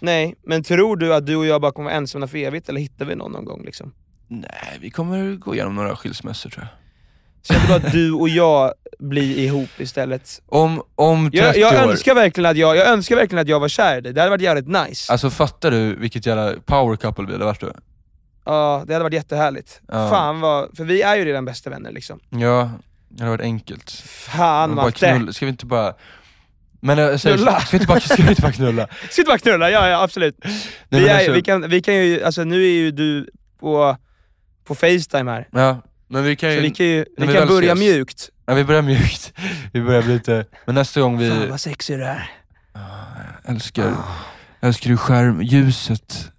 Nej, 0.00 0.34
men 0.42 0.62
tror 0.62 0.96
du 0.96 1.14
att 1.14 1.26
du 1.26 1.36
och 1.36 1.46
jag 1.46 1.60
bara 1.60 1.72
kommer 1.72 1.90
vara 1.90 1.96
ensamma 1.96 2.26
för 2.26 2.38
evigt, 2.38 2.68
eller 2.68 2.80
hittar 2.80 3.04
vi 3.04 3.14
någon 3.14 3.32
någon 3.32 3.44
gång 3.44 3.64
liksom? 3.64 3.92
Nej, 4.28 4.78
vi 4.80 4.90
kommer 4.90 5.36
gå 5.36 5.54
igenom 5.54 5.74
några 5.74 5.96
skilsmässor 5.96 6.50
tror 6.50 6.64
jag. 6.64 6.79
Så 7.42 7.52
det 7.52 7.68
bara 7.68 7.78
du 7.78 8.12
och 8.12 8.28
jag 8.28 8.72
blir 8.98 9.38
ihop 9.38 9.70
istället. 9.78 10.42
Om, 10.46 10.82
om 10.94 11.30
30 11.30 11.36
Jag, 11.38 11.56
jag, 11.56 11.84
år, 11.84 11.90
önskar 11.90 12.14
verkligen 12.14 12.50
att 12.50 12.56
jag, 12.56 12.76
jag 12.76 12.86
önskar 12.86 13.16
verkligen 13.16 13.42
att 13.42 13.48
jag 13.48 13.60
var 13.60 13.68
kär 13.68 13.98
i 13.98 14.00
dig, 14.00 14.12
det 14.12 14.20
hade 14.20 14.30
varit 14.30 14.42
jävligt 14.42 14.68
nice. 14.68 15.12
alltså 15.12 15.30
fattar 15.30 15.70
du 15.70 15.94
vilket 15.94 16.26
jävla 16.26 16.52
power 16.64 16.96
couple 16.96 17.26
vi 17.26 17.32
hade 17.32 17.44
varit 17.44 17.60
då? 17.60 17.72
Ja, 18.44 18.84
det 18.86 18.92
hade 18.92 19.02
varit 19.02 19.14
jättehärligt. 19.14 19.80
Ja. 19.88 20.10
Fan 20.10 20.40
vad, 20.40 20.76
för 20.76 20.84
vi 20.84 21.02
är 21.02 21.16
ju 21.16 21.24
redan 21.24 21.44
bästa 21.44 21.70
vänner 21.70 21.92
liksom. 21.92 22.20
Ja, 22.30 22.70
det 23.08 23.22
hade 23.22 23.30
varit 23.30 23.44
enkelt. 23.44 23.90
Fan 24.06 24.92
knulla, 24.92 25.32
ska 25.32 25.46
vi 25.46 25.50
inte 25.50 25.66
bara... 25.66 25.94
Men 26.82 26.98
äh, 26.98 27.16
säg, 27.16 27.34
Knulla? 27.34 27.60
ska 27.60 27.76
vi 27.76 27.76
inte 27.76 27.86
bara, 27.86 28.00
ska 28.00 28.22
vi 28.22 28.28
inte 28.28 28.42
bara 28.42 28.52
knulla? 28.52 28.88
Ska 29.10 29.22
du 29.22 29.26
bara 29.26 29.38
knulla? 29.38 29.70
Ja, 29.70 29.88
ja 29.88 30.02
absolut. 30.02 30.36
Nej, 30.44 30.54
vi, 30.88 31.08
är, 31.08 31.16
alltså- 31.16 31.32
vi, 31.32 31.42
kan, 31.42 31.68
vi 31.68 31.82
kan 31.82 31.94
ju, 31.94 32.22
alltså 32.22 32.44
nu 32.44 32.64
är 32.64 32.70
ju 32.70 32.90
du 32.90 33.30
på, 33.60 33.96
på 34.64 34.74
Facetime 34.74 35.30
här. 35.30 35.48
Ja, 35.52 35.78
men 36.10 36.24
vi 36.24 36.36
kan 36.36 36.50
ju... 36.50 36.56
Så 36.56 36.62
vi 36.62 36.70
kan 36.70 36.86
ju 36.86 37.04
vi 37.16 37.26
vi 37.26 37.32
kan 37.32 37.48
börja 37.48 37.72
ses. 37.72 37.78
mjukt. 37.88 38.30
Ja, 38.46 38.54
vi 38.54 38.64
börjar 38.64 38.82
mjukt. 38.82 39.32
Vi 39.72 39.82
börjar 39.82 40.02
bli 40.02 40.12
lite... 40.12 40.44
Men 40.66 40.74
nästa 40.74 41.00
gång 41.00 41.18
vi... 41.18 41.30
Fan 41.30 41.50
vad 41.50 41.60
sexig 41.60 41.98
du 41.98 42.04
är. 42.04 42.30
älskar, 43.44 43.88
Ah. 43.90 44.66
älskar 44.66 44.90
hur 44.90 44.96
skärmljuset 44.96 46.30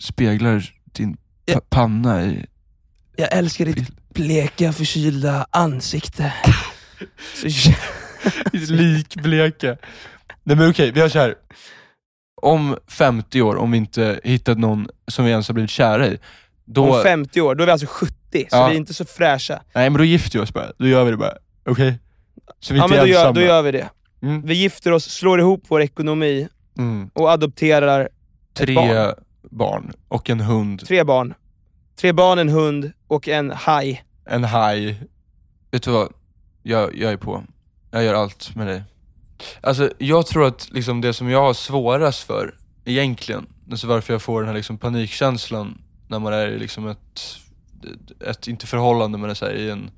speglar 0.00 0.70
din 0.84 1.16
Ja. 1.46 1.54
pa- 1.54 1.60
panna 1.68 2.24
i... 2.24 2.46
Jag 3.16 3.32
älskar 3.32 3.64
ditt 3.64 3.88
bleka 4.14 4.72
förkylda 4.72 5.46
ansikte. 5.50 6.34
Så 8.66 8.72
likbleka. 8.72 9.76
Nej 10.42 10.56
men 10.56 10.70
okej, 10.70 10.90
vi 10.92 11.00
har 11.00 11.08
så 11.08 11.18
här. 11.18 11.34
Om 12.42 12.76
50 12.88 13.42
år, 13.42 13.56
om 13.56 13.70
vi 13.70 13.78
inte 13.78 14.20
hittat 14.24 14.58
någon 14.58 14.88
som 15.08 15.24
vi 15.24 15.30
ens 15.30 15.48
har 15.48 15.52
blivit 15.54 15.70
kära 15.70 16.06
i, 16.08 16.18
då... 16.64 16.96
Om 16.96 17.02
50 17.02 17.40
år, 17.40 17.54
då 17.54 17.62
är 17.62 17.66
vi 17.66 17.72
alltså 17.72 17.86
70, 17.90 18.14
så 18.40 18.56
Ja. 18.56 18.66
vi 18.68 18.72
är 18.74 18.76
inte 18.76 18.94
så 18.94 19.04
fräscha. 19.04 19.60
Nej 19.74 19.90
men 19.90 19.98
då 19.98 20.04
gifter 20.04 20.38
vi 20.38 20.44
oss 20.44 20.52
bara, 20.52 20.72
då 20.78 20.86
gör 20.86 21.04
vi 21.04 21.10
det 21.10 21.16
bara. 21.16 21.34
Okej? 21.66 21.98
Så 22.60 22.74
vi 22.74 22.78
Ja 22.78 22.84
inte 22.84 22.96
men 22.96 23.04
då 23.06 23.10
gör, 23.10 23.18
ensamma. 23.18 23.32
då 23.34 23.40
gör 23.40 23.62
vi 23.62 23.72
det. 23.72 23.88
Mm. 24.22 24.42
Vi 24.46 24.54
gifter 24.54 24.92
oss, 24.92 25.04
slår 25.04 25.40
ihop 25.40 25.64
vår 25.68 25.82
ekonomi 25.82 26.48
Mm. 26.78 27.10
och 27.14 27.30
adopterar 27.30 28.08
Tre 28.54 28.74
barn. 28.74 29.14
barn. 29.50 29.92
och 30.08 30.30
en 30.30 30.40
hund, 30.40 30.86
tre 30.86 31.04
barn. 31.04 31.34
Tre 32.00 32.12
barn, 32.12 32.38
en 32.38 32.48
hund 32.48 32.92
och 33.08 33.28
en 33.28 33.50
haj. 33.50 34.04
en 34.26 34.44
haj. 34.44 35.00
Vet 35.70 35.82
du 35.82 35.90
vad? 35.90 36.12
Jag, 36.62 36.96
jag 36.96 37.12
är 37.12 37.16
på. 37.16 37.44
Jag 37.90 38.04
gör 38.04 38.14
allt 38.14 38.54
med 38.56 38.66
dig. 38.66 38.82
Alltså 39.60 39.90
jag 39.98 40.26
tror 40.26 40.46
att 40.46 40.68
liksom 40.72 41.00
det 41.00 41.12
som 41.12 41.30
jag 41.30 41.40
har 41.42 41.54
svårast 41.54 42.22
för, 42.26 42.54
egentligen, 42.84 43.46
alltså 43.70 43.86
varför 43.86 44.14
jag 44.14 44.22
får 44.22 44.40
den 44.40 44.48
här 44.48 44.56
liksom 44.56 44.78
panikkänslan 44.78 45.78
när 46.08 46.18
man 46.18 46.32
är 46.32 46.48
i 46.48 46.58
liksom 46.58 46.88
ett, 46.88 47.36
ett 48.26 48.48
inte 48.48 48.66
förhållande 48.66 49.18
men 49.18 49.34
så 49.34 49.44
här, 49.44 49.54
i 49.54 49.70
en, 49.70 49.90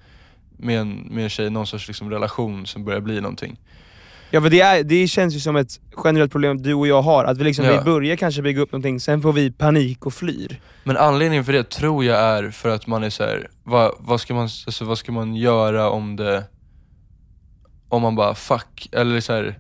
med, 0.57 0.81
en, 0.81 1.09
med 1.11 1.25
en 1.25 1.31
tjej, 1.31 1.51
någon 1.51 1.66
sorts 1.66 1.88
liksom 1.88 2.11
relation 2.11 2.66
som 2.66 2.85
börjar 2.85 3.01
bli 3.01 3.20
någonting. 3.20 3.59
Ja 4.31 4.40
för 4.40 4.51
det, 4.51 4.61
är, 4.61 4.85
det 4.85 5.09
känns 5.09 5.35
ju 5.35 5.40
som 5.40 5.57
ett 5.57 5.81
generellt 6.05 6.33
problem 6.33 6.62
du 6.62 6.75
och 6.75 6.87
jag 6.87 7.03
har, 7.03 7.25
att 7.25 7.38
vi, 7.38 7.44
liksom, 7.44 7.64
Ja. 7.64 7.79
vi 7.79 7.85
börjar 7.85 8.16
kanske 8.16 8.42
bygga 8.42 8.62
upp 8.62 8.72
någonting, 8.72 9.01
sen 9.01 9.22
får 9.22 9.33
vi 9.33 9.51
panik 9.51 10.07
och 10.07 10.14
flyr. 10.14 10.61
Men 10.85 10.96
anledningen 10.96 11.44
för 11.44 11.53
det 11.53 11.70
tror 11.70 12.05
jag 12.05 12.18
är 12.18 12.51
för 12.51 12.68
att 12.68 12.87
man 12.87 13.05
är 13.05 13.11
så 13.11 13.22
här, 13.22 13.49
vad, 13.64 13.92
vad, 13.99 14.20
ska 14.20 14.35
man, 14.35 14.42
alltså, 14.42 14.85
vad 14.85 14.99
ska 14.99 15.12
man 15.12 15.35
göra 15.35 15.90
om 15.90 16.16
det, 16.16 16.44
om 17.88 18.03
man 18.03 18.16
bara 18.16 18.35
fuck, 18.35 18.88
eller 18.92 19.20
så 19.20 19.33
här, 19.33 19.59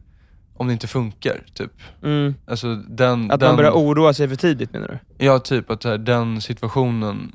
om 0.54 0.66
det 0.66 0.72
inte 0.72 0.86
funkar 0.86 1.44
typ. 1.54 1.72
Mm. 2.02 2.34
Alltså 2.46 2.74
den, 2.74 3.30
Att 3.30 3.40
den, 3.40 3.48
man 3.48 3.56
börjar 3.56 3.72
oroa 3.72 4.14
sig 4.14 4.28
för 4.28 4.36
tidigt 4.36 4.72
menar 4.72 4.88
du? 4.88 5.24
Ja, 5.24 5.38
typ 5.38 5.70
att 5.70 5.84
här, 5.84 5.98
den 5.98 6.40
situationen 6.40 7.32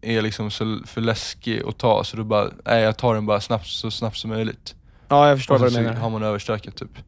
är 0.00 0.22
liksom 0.22 0.50
så 0.50 0.78
för 0.86 1.00
läskig 1.00 1.62
att 1.66 1.78
ta 1.78 2.04
så 2.04 2.16
då 2.16 2.24
bara, 2.24 2.50
nej 2.64 2.82
jag 2.82 2.96
tar 2.96 3.14
den 3.14 3.26
bara 3.26 3.40
snabbt, 3.40 3.66
så 3.66 3.90
snabbt 3.90 4.16
som 4.16 4.30
möjligt. 4.30 4.74
Ja 5.08 5.28
jag 5.28 5.38
förstår 5.38 5.54
Och 5.54 5.60
vad 5.60 5.70
du 5.70 5.74
så 5.74 5.80
menar. 5.80 5.94
har 5.94 6.10
man 6.10 6.22
överstökat 6.22 6.76
typ. 6.76 6.98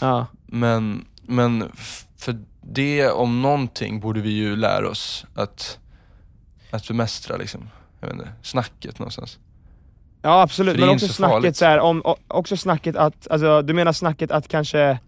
Ja. 0.00 0.26
Men, 0.46 1.04
men 1.22 1.72
för 2.16 2.38
det 2.62 3.10
om 3.10 3.42
någonting 3.42 4.00
borde 4.00 4.20
vi 4.20 4.30
ju 4.30 4.56
lära 4.56 4.88
oss 4.88 5.26
att, 5.34 5.78
att 6.70 6.88
bemästra 6.88 7.36
liksom. 7.36 7.68
Jag 8.00 8.08
vet 8.08 8.16
inte, 8.16 8.28
snacket 8.42 8.98
någonstans. 8.98 9.38
Ja 10.22 10.42
absolut, 10.42 10.80
men 10.80 10.88
också 10.88 11.06
så 11.06 11.12
snacket 11.12 11.32
farligt. 11.34 11.56
så 11.56 11.64
här, 11.64 11.78
om, 11.78 12.02
också 12.28 12.56
snacket 12.56 12.96
att, 12.96 13.30
alltså 13.30 13.62
du 13.62 13.74
menar 13.74 13.92
snacket 13.92 14.30
att 14.30 14.48
kanske, 14.48 14.98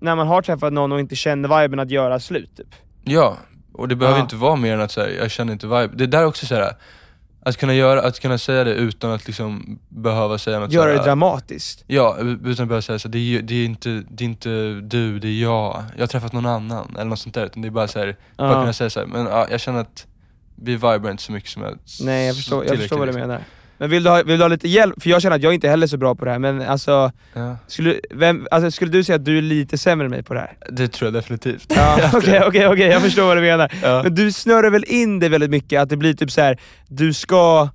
när 0.00 0.16
man 0.16 0.26
har 0.26 0.42
träffat 0.42 0.72
någon 0.72 0.92
och 0.92 1.00
inte 1.00 1.16
känner 1.16 1.62
viben 1.62 1.78
att 1.80 1.90
göra 1.90 2.20
slut 2.20 2.56
typ? 2.56 2.74
Ja, 3.04 3.36
och 3.78 3.88
det 3.88 3.96
behöver 3.96 4.18
Ja. 4.18 4.22
inte 4.22 4.36
vara 4.36 4.56
mer 4.56 4.74
än 4.74 4.80
att 4.80 4.92
säga 4.92 5.22
jag 5.22 5.30
känner 5.30 5.52
inte 5.52 5.66
vibe. 5.66 5.90
Det 5.94 6.06
där 6.06 6.18
är 6.18 6.24
också 6.26 6.46
så 6.46 6.54
här. 6.54 6.72
Att 7.42 7.56
kunna, 7.56 7.74
göra, 7.74 8.02
att 8.02 8.20
kunna 8.20 8.38
säga 8.38 8.64
det 8.64 8.74
utan 8.74 9.10
att 9.10 9.26
liksom 9.26 9.78
behöva 9.88 10.38
säga 10.38 10.58
något 10.58 10.72
Göra 10.72 10.84
så 10.84 10.92
det 10.92 10.98
här, 10.98 11.04
dramatiskt. 11.06 11.84
Ja, 11.86 12.16
utan 12.20 12.50
att 12.50 12.56
behöva 12.68 12.82
säga 12.82 12.98
så 12.98 13.08
här, 13.08 13.12
det, 13.12 13.18
är, 13.36 13.42
det, 13.42 13.54
är 13.54 13.64
inte, 13.64 14.02
det 14.10 14.24
är 14.24 14.28
inte 14.28 14.48
du, 14.82 15.18
det 15.18 15.28
är 15.28 15.42
jag. 15.42 15.84
Jag 15.94 16.02
har 16.02 16.06
träffat 16.06 16.32
någon 16.32 16.46
annan, 16.46 16.94
eller 16.94 17.04
något 17.04 17.18
sånt 17.18 17.34
där. 17.34 17.46
Utan 17.46 17.62
det 17.62 17.68
är 17.68 17.70
bara 17.70 17.88
så 17.88 17.98
här, 17.98 18.16
bara 18.36 18.52
Ja. 18.52 18.60
kunna 18.60 18.72
säga 18.72 18.90
så 18.90 19.00
här, 19.00 19.06
men 19.06 19.26
ja, 19.26 19.46
jag 19.50 19.60
känner 19.60 19.80
att 19.80 20.06
vi 20.56 20.72
vibar 20.72 21.10
inte 21.10 21.22
så 21.22 21.32
mycket 21.32 21.50
som 21.50 21.62
jag 21.62 21.78
Nej 22.00 22.26
jag 22.26 22.36
förstår, 22.36 22.64
jag 22.66 22.78
förstår 22.78 22.98
vad 22.98 23.08
du 23.08 23.12
menar. 23.12 23.40
Men 23.78 23.90
vill 23.90 24.02
du, 24.02 24.10
ha, 24.10 24.22
vill 24.22 24.38
du 24.38 24.44
ha 24.44 24.48
lite 24.48 24.68
hjälp? 24.68 25.02
För 25.02 25.10
jag 25.10 25.22
känner 25.22 25.36
att 25.36 25.42
jag 25.42 25.54
inte 25.54 25.68
heller 25.68 25.86
är 25.86 25.88
så 25.88 25.96
bra 25.96 26.14
på 26.14 26.24
det 26.24 26.30
här, 26.30 26.38
men 26.38 26.62
alltså, 26.62 27.12
Ja, 27.34 27.56
skulle, 27.66 27.94
vem, 28.10 28.46
alltså 28.50 28.70
skulle 28.70 28.90
du 28.90 29.04
säga 29.04 29.16
att 29.16 29.24
du 29.24 29.38
är 29.38 29.42
lite 29.42 29.78
sämre 29.78 30.04
än 30.04 30.10
mig 30.10 30.22
på 30.22 30.34
det 30.34 30.40
här? 30.40 30.52
det 30.70 30.88
tror 30.88 31.06
jag 31.06 31.14
definitivt. 31.14 31.72
Okej, 32.14 32.42
okej, 32.46 32.66
okej, 32.68 32.86
jag 32.88 33.02
förstår 33.02 33.22
vad 33.26 33.36
du 33.36 33.40
menar. 33.40 33.72
Ja. 33.82 34.02
Men 34.02 34.14
du 34.14 34.32
snurrar 34.32 34.70
väl 34.70 34.84
in 34.88 35.18
det 35.18 35.28
väldigt 35.28 35.50
mycket, 35.50 35.80
att 35.82 35.88
det 35.88 35.96
blir 35.96 36.14
typ 36.14 36.30
så 36.30 36.40
här: 36.40 36.58
du 36.88 37.12
ska 37.12 37.68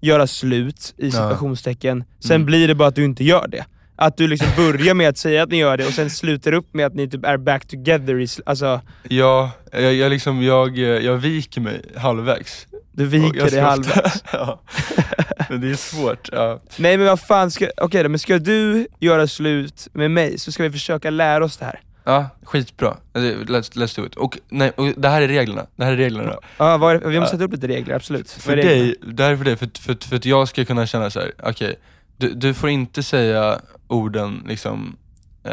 göra 0.00 0.26
slut 0.26 0.94
i 0.96 1.10
situationstecken, 1.10 2.04
sen 2.20 2.34
Mm. 2.36 2.46
blir 2.46 2.68
det 2.68 2.74
bara 2.74 2.88
att 2.88 2.94
du 2.94 3.04
inte 3.04 3.24
gör 3.24 3.48
det. 3.48 3.64
Att 3.96 4.16
du 4.16 4.28
liksom 4.28 4.48
börjar 4.56 4.94
med 4.94 5.08
att 5.08 5.18
säga 5.18 5.42
att 5.42 5.48
ni 5.50 5.56
gör 5.58 5.76
det 5.76 5.86
och 5.86 5.92
sen 5.92 6.10
slutar 6.10 6.52
upp 6.52 6.74
med 6.74 6.86
att 6.86 6.94
ni 6.94 7.08
typ 7.10 7.24
är 7.24 7.36
back 7.36 7.66
together 7.68 8.20
i, 8.20 8.26
alltså 8.46 8.80
Ja, 9.08 9.50
jag, 9.72 9.94
jag, 9.94 10.10
liksom, 10.10 10.42
jag, 10.42 10.78
jag 10.78 11.16
viker 11.16 11.60
mig 11.60 11.80
halvvägs. 11.96 12.66
Du 12.98 13.06
viker 13.06 13.50
dig 13.50 13.60
halvvägs. 13.60 14.24
ja. 14.32 14.60
Men 15.48 15.60
det 15.60 15.70
är 15.70 15.74
svårt. 15.74 16.28
Ja. 16.32 16.60
Nej 16.76 16.96
men 16.96 17.06
vad 17.06 17.20
fan, 17.20 17.50
ska, 17.50 17.68
okej 17.76 18.02
då, 18.02 18.08
men 18.08 18.18
ska 18.18 18.38
du 18.38 18.86
göra 18.98 19.26
slut 19.26 19.88
med 19.92 20.10
mig 20.10 20.38
så 20.38 20.52
ska 20.52 20.62
vi 20.62 20.70
försöka 20.70 21.10
lära 21.10 21.44
oss 21.44 21.56
det 21.56 21.64
här. 21.64 21.80
Ja, 22.04 22.28
skitbra. 22.42 22.96
Let's, 23.14 23.76
let's 23.76 23.96
do 23.96 24.06
it. 24.06 24.14
Och, 24.14 24.38
nej, 24.48 24.70
och 24.76 24.86
det 24.96 25.08
här 25.08 25.22
är 25.22 25.28
reglerna. 25.28 25.66
Det 25.76 25.84
här 25.84 25.92
är 25.92 25.96
reglerna. 25.96 26.34
Ja, 26.58 26.76
vad 26.76 26.94
är, 26.94 27.08
vi 27.08 27.20
måste 27.20 27.36
sätta 27.36 27.44
upp 27.44 27.52
lite 27.52 27.68
regler, 27.68 27.94
absolut. 27.94 28.30
För 28.30 28.56
reglerna? 28.56 28.76
dig, 28.76 28.94
det 29.14 29.22
här 29.22 29.32
är 29.32 29.36
för 29.36 29.44
dig, 29.44 29.56
för, 29.56 29.68
för, 29.80 30.08
för 30.08 30.16
att 30.16 30.24
jag 30.24 30.48
ska 30.48 30.64
kunna 30.64 30.86
känna 30.86 31.10
så 31.10 31.20
här: 31.20 31.32
okej, 31.42 31.76
du, 32.16 32.34
du 32.34 32.54
får 32.54 32.70
inte 32.70 33.02
säga 33.02 33.60
orden 33.88 34.44
liksom, 34.48 34.96
eh, 35.44 35.52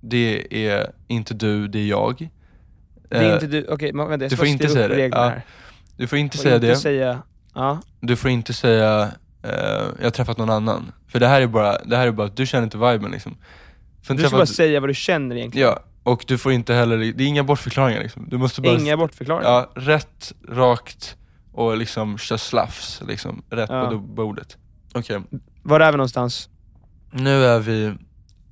det 0.00 0.46
är 0.68 0.90
inte 1.08 1.34
du, 1.34 1.68
det 1.68 1.78
är 1.78 1.86
jag. 1.86 2.28
Det 3.08 3.16
är 3.16 3.28
Eh, 3.28 3.34
inte 3.34 3.46
du, 3.46 3.66
okej 3.68 3.92
men 3.92 4.08
vänta 4.08 4.24
jag 4.24 4.30
du 4.30 4.36
ska 4.36 4.42
får 4.42 4.46
inte 4.46 4.68
säga 4.68 4.88
det. 4.88 5.06
Ja. 5.06 5.28
här. 5.28 5.42
Du 5.96 6.06
får 6.06 6.18
inte 6.18 6.38
Och 6.38 6.42
säga 6.42 6.54
inte 6.54 6.66
det, 6.66 6.76
säga, 6.76 7.22
ja. 7.54 7.80
du 8.00 8.16
får 8.16 8.30
inte 8.30 8.52
säga, 8.52 9.10
eh, 9.42 9.50
jag 9.98 10.04
har 10.04 10.10
träffat 10.10 10.38
någon 10.38 10.50
annan. 10.50 10.92
För 11.08 11.20
det 11.20 11.26
här 11.28 11.40
är 11.40 11.46
bara, 11.46 11.78
det 11.84 11.96
här 11.96 12.06
är 12.06 12.10
bara 12.12 12.26
att 12.26 12.36
du 12.36 12.46
känner 12.46 12.64
inte 12.64 12.78
viben 12.78 13.10
liksom. 13.10 13.36
För 14.02 14.14
Du 14.14 14.22
ska 14.22 14.36
bara 14.36 14.46
säga 14.46 14.80
vad 14.80 14.90
du 14.90 14.94
känner 14.94 15.36
egentligen. 15.36 15.68
Ja, 15.68 15.80
och 16.02 16.24
du 16.26 16.38
får 16.38 16.52
inte 16.52 16.74
heller, 16.74 16.98
det 16.98 17.24
är 17.24 17.26
inga 17.26 17.44
bortförklaringar 17.44 18.02
liksom. 18.02 18.26
Du 18.28 18.38
måste 18.38 18.60
bara 18.60 18.78
Inga 18.78 18.96
bortförklaringar. 18.96 19.50
Ja, 19.50 19.70
rätt, 19.74 20.32
rakt 20.48 21.16
och 21.52 21.76
liksom 21.76 22.18
kör 22.18 22.36
slafs 22.36 23.02
liksom, 23.08 23.42
rätt 23.50 23.70
Ja. 23.70 23.88
på 23.90 23.98
bordet. 23.98 24.56
Okej, 24.94 25.20
Var 25.62 25.80
är 25.80 25.92
vi 25.92 25.96
någonstans? 25.96 26.48
nu 27.10 27.44
är 27.44 27.58
vi, 27.58 27.94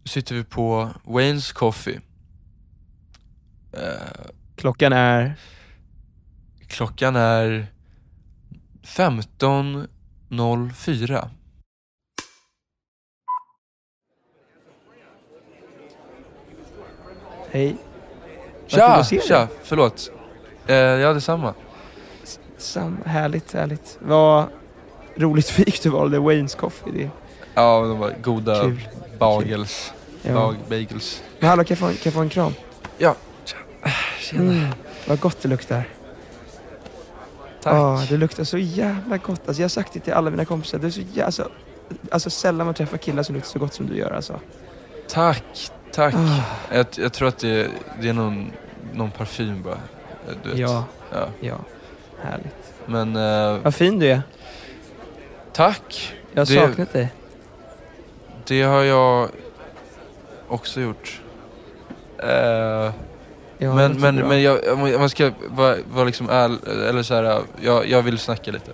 sitter 0.04 0.34
vi 0.34 0.44
på 0.44 0.90
Wayne's 1.04 1.54
Coffee. 1.54 2.00
Eh, 3.72 3.80
Klockan 4.56 4.92
är... 4.92 5.34
klockan 6.68 7.16
är 7.16 7.66
15.04. 8.82 11.28
Hej. 17.50 17.76
Kul 18.68 18.78
Tja, 18.78 19.04
tja, 19.04 19.48
förlåt. 19.62 20.10
Eh, 20.66 20.74
ja, 20.76 21.12
detsamma. 21.12 21.54
Sam, 22.58 22.98
härligt, 23.06 23.52
härligt. 23.52 23.98
Vad 24.00 24.46
roligt 25.16 25.48
fik 25.48 25.82
du 25.82 25.90
valde, 25.90 26.18
Wayne's 26.18 26.56
Coffee. 26.56 26.90
Det. 26.92 27.10
Ja, 27.54 27.80
de 27.80 27.98
var 27.98 28.14
goda 28.22 28.62
Kul. 28.62 28.88
bagels. 29.18 29.92
Ja. 30.22 30.34
Bag, 30.34 30.56
bagels. 30.68 31.22
Men 31.40 31.48
hallå, 31.48 31.64
kan 31.64 31.74
jag, 31.74 31.78
få, 31.78 31.86
en- 31.86 31.92
kan 31.92 32.00
jag 32.04 32.14
få 32.14 32.20
en 32.20 32.28
kram? 32.28 32.52
Ja, 32.98 33.14
tjena. 34.18 34.42
Mm, 34.52 34.68
vad 35.08 35.20
gott 35.20 35.42
det 35.42 35.48
luktar. 35.48 35.88
Tack. 37.64 37.74
Ja, 37.74 38.02
det 38.08 38.16
luktar 38.16 38.44
så 38.44 38.58
jävla 38.58 39.16
gott. 39.16 39.40
Alltså, 39.48 39.60
jag 39.62 39.64
har 39.64 39.68
sagt 39.68 39.92
det 39.92 40.00
till 40.00 40.12
alla 40.12 40.30
mina 40.30 40.44
kompisar. 40.44 40.78
Det 40.78 40.86
är 40.86 40.90
så 40.90 41.00
jä... 41.12 41.24
alltså, 41.24 41.48
alltså 42.10 42.30
sällan 42.30 42.66
man 42.66 42.74
träffar 42.74 42.96
killar 42.98 43.22
som 43.22 43.34
luktar 43.34 43.50
så 43.50 43.58
gott 43.58 43.74
som 43.74 43.86
du 43.86 43.96
gör 43.96 44.10
alltså. 44.10 44.40
Tack, 45.08 45.70
tack. 45.92 46.14
Ah. 46.14 46.40
Jag, 46.74 46.86
jag 46.96 47.12
tror 47.12 47.28
att 47.28 47.38
det, 47.38 47.70
det 48.00 48.08
är 48.08 48.12
någon, 48.12 48.52
någon 48.92 49.10
parfym 49.10 49.62
bara. 49.62 49.78
Du 50.42 50.48
vet. 50.50 50.58
Ja, 50.58 50.84
ja. 51.12 51.26
ja. 51.40 51.56
Härligt. 52.22 52.74
Men 52.86 53.16
eh, 53.16 53.58
Vad 53.62 53.74
fin 53.74 53.98
du 53.98 54.06
är. 54.10 54.22
tack. 55.52 56.14
Jag 56.32 56.40
har 56.40 56.46
Det- 56.46 56.68
saknat 56.68 56.92
dig. 56.92 57.12
Det 58.46 58.62
har 58.62 58.82
jag 58.82 59.28
också 60.48 60.80
gjort. 60.80 61.20
Eh, 62.18 62.92
Ja, 63.58 63.74
men 63.74 64.00
men, 64.00 64.16
bra. 64.16 64.28
men 64.28 64.42
jag, 64.42 64.58
om 64.72 64.80
man 64.80 65.10
ska 65.10 65.30
vara 65.48 65.76
vara 65.92 66.04
liksom 66.04 66.28
ärlig, 66.30 66.58
eller 66.88 67.02
så 67.02 67.14
här, 67.14 67.42
jag, 67.60 67.88
jag 67.88 68.02
vill 68.02 68.18
snacka 68.18 68.50
lite. 68.52 68.70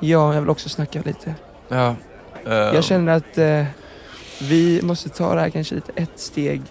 Ja, 0.00 0.34
jag 0.34 0.40
vill 0.40 0.50
också 0.50 0.68
snacka 0.68 1.02
lite. 1.04 1.34
Ja. 1.68 1.94
eh, 2.46 2.52
Jag 2.54 2.84
känner 2.84 3.12
att 3.12 3.38
eh, 3.38 3.64
vi 4.40 4.80
måste 4.82 5.08
ta 5.08 5.34
det 5.34 5.40
här 5.40 5.50
kanske 5.50 5.74
lite 5.74 5.92
ett 5.96 6.10
steg 6.20 6.62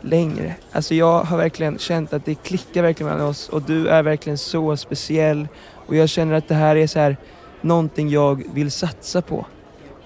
längre. 0.00 0.54
Alltså 0.72 0.94
jag 0.94 1.20
har 1.22 1.36
verkligen 1.36 1.78
känt 1.78 2.12
att 2.12 2.24
det 2.24 2.34
klickar 2.34 2.82
verkligen 2.82 3.12
mellan 3.12 3.26
oss 3.28 3.48
och 3.48 3.62
du 3.62 3.88
är 3.88 4.02
verkligen 4.02 4.38
så 4.38 4.76
speciell. 4.76 5.48
Och 5.86 5.96
jag 5.96 6.08
känner 6.08 6.34
att 6.34 6.48
det 6.48 6.54
här 6.54 6.76
är 6.76 6.86
så 6.86 6.98
här 6.98 7.16
någonting 7.60 8.08
jag 8.08 8.42
vill 8.54 8.70
satsa 8.70 9.22
på. 9.22 9.46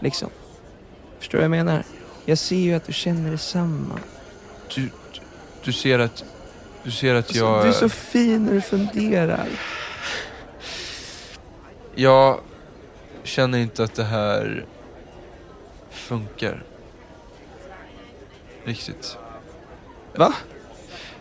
Liksom. 0.01 0.29
Förstår 1.19 1.39
du 1.39 1.49
vad 1.49 1.59
jag 1.59 1.65
menar? 1.65 1.83
Jag 2.25 2.39
ser 2.39 2.57
ju 2.57 2.75
att 2.75 2.85
du 2.87 2.93
känner 2.93 3.31
detsamma. 3.31 3.95
du, 4.75 4.91
du- 5.65 5.73
ser 5.73 5.99
att, 5.99 6.25
du 6.83 6.91
ser 6.91 7.15
att 7.15 7.27
Alltså, 7.27 7.45
jag... 7.45 7.65
du 7.65 7.69
är 7.69 7.73
så 7.73 7.89
fin 7.89 8.45
när 8.45 8.53
du 8.53 8.61
funderar. 8.61 9.47
Jag 11.95 12.41
känner 13.23 13.59
inte 13.59 13.85
att 13.85 13.95
det 13.95 14.05
här 14.05 14.65
funkar. 15.91 16.63
Riktigt. 18.65 19.19
Va? 20.17 20.33